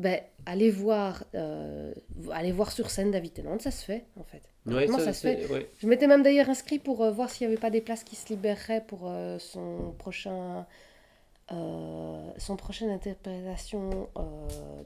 [0.00, 4.40] ben, allez voir, euh, voir sur scène David Tennant, ça se fait en fait.
[4.64, 5.46] Ouais, ça, se fait.
[5.52, 5.68] ouais.
[5.78, 8.16] Je m'étais même d'ailleurs inscrit pour euh, voir s'il n'y avait pas des places qui
[8.16, 10.66] se libéreraient pour euh, son prochain.
[11.50, 14.08] son prochaine interprétation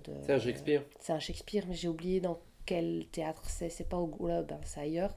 [0.04, 0.12] de.
[0.26, 0.82] C'est un Shakespeare.
[0.98, 3.68] C'est un Shakespeare, mais j'ai oublié dans quel théâtre c'est.
[3.68, 5.14] C'est pas au Globe, hein, c'est ailleurs.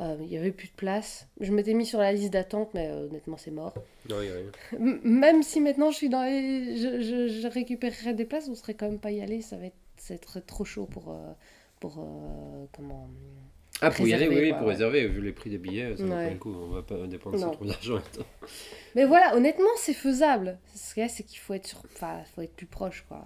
[0.00, 1.28] Euh, Il y avait plus de place.
[1.40, 3.74] Je m'étais mis sur la liste d'attente, mais euh, honnêtement, c'est mort.
[4.10, 4.50] Non, il y a rien.
[4.80, 6.76] M- même si maintenant je suis dans les...
[6.76, 9.40] je, je, je récupérerais des places, on serait quand même pas y aller.
[9.40, 11.10] Ça va être, ça va être trop chaud pour.
[11.12, 11.32] euh,
[11.80, 13.08] pour euh, comment.
[13.80, 14.72] Ah, pour y aller, oui, quoi, pour ouais.
[14.72, 16.26] réserver, vu les prix des billets, ça vaut Ouais.
[16.28, 16.54] pas le coup.
[16.54, 17.98] On va pas dépenser trop d'argent.
[18.94, 20.58] Mais voilà, honnêtement, c'est faisable.
[20.74, 21.82] Ce qu'il y a, c'est qu'il faut être sur...
[21.92, 23.22] enfin, faut être plus proche, quoi.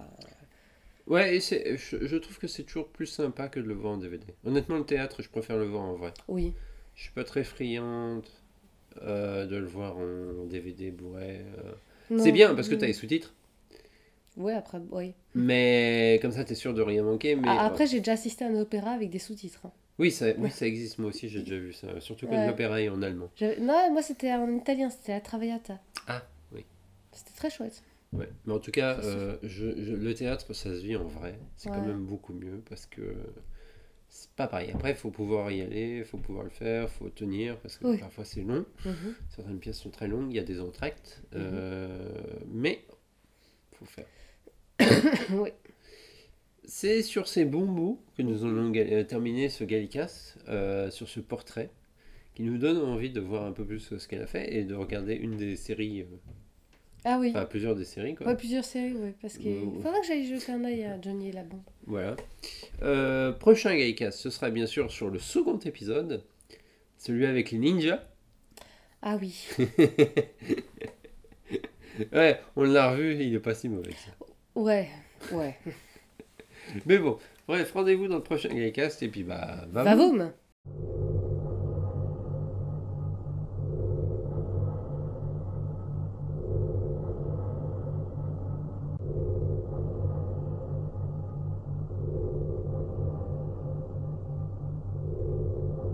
[1.09, 3.93] Ouais, et c'est, je, je trouve que c'est toujours plus sympa que de le voir
[3.93, 4.25] en DVD.
[4.45, 6.13] Honnêtement, le théâtre, je préfère le voir en vrai.
[6.27, 6.53] Oui.
[6.95, 8.25] Je suis pas très friande
[9.01, 11.39] euh, de le voir en DVD, Blu-ray.
[12.11, 12.17] euh.
[12.19, 13.33] C'est bien parce que tu as les sous-titres,
[14.37, 15.13] Ouais, après, oui.
[15.35, 17.35] mais comme ça, tu es sûr de rien manquer.
[17.35, 19.59] Mais Ah, après, j'ai déjà assisté à un opéra avec des sous-titres.
[19.65, 19.71] hein.
[19.97, 21.99] oui, ça, oui, ça existe, moi aussi, j'ai déjà vu ça.
[21.99, 23.29] Surtout quand l'opéra est en allemand.
[23.59, 25.79] Non, moi, c'était en italien, c'était la Traviata.
[26.07, 26.21] Ah,
[26.53, 26.63] oui.
[27.11, 27.83] C'était très chouette.
[28.11, 28.29] Ouais.
[28.45, 31.37] Mais en tout cas, euh, je, je- le théâtre, ça se vit en vrai.
[31.57, 33.15] C'est quand même beaucoup mieux parce que
[34.09, 34.71] c'est pas pareil.
[34.73, 37.77] Après, il faut pouvoir y aller, il faut pouvoir le faire, il faut tenir, parce
[37.77, 37.97] que Oui.
[37.99, 38.65] parfois c'est long.
[38.85, 39.13] Mhm.
[39.29, 42.09] Certaines pièces sont très longues, il y a des entractes, euh,
[42.51, 42.83] mais
[43.73, 44.07] faut faire.
[45.31, 45.49] Oui.
[46.63, 51.19] C'est sur ces bons mots que nous allons euh, terminer ce Gallicas, euh, sur ce
[51.19, 51.69] portrait,
[52.35, 54.75] qui nous donne envie de voir un peu plus ce qu'elle a fait et de
[54.75, 56.05] regarder une des séries, euh,
[57.05, 57.29] Ah oui.
[57.29, 58.15] enfin plusieurs des séries.
[58.15, 58.27] Quoi.
[58.27, 59.81] Ouais, plusieurs séries, ouais, parce qu'il Ouais.
[59.81, 61.61] faudra que j'aille jeter un œil à Johnny et la bande.
[61.87, 62.15] Voilà.
[62.81, 66.23] Euh, prochain Gallicas, ce sera bien sûr sur le second épisode,
[66.97, 68.03] celui avec les ninjas.
[69.01, 69.47] Ah oui.
[72.13, 74.11] Ouais, on l'a revu, il est pas si mauvais que ça.
[74.55, 74.87] Ouais,
[75.33, 75.57] ouais.
[76.85, 80.09] Mais bon, bref, rendez-vous dans le prochain Gallicast et puis bah, va Va vous.
[80.09, 80.31] Voum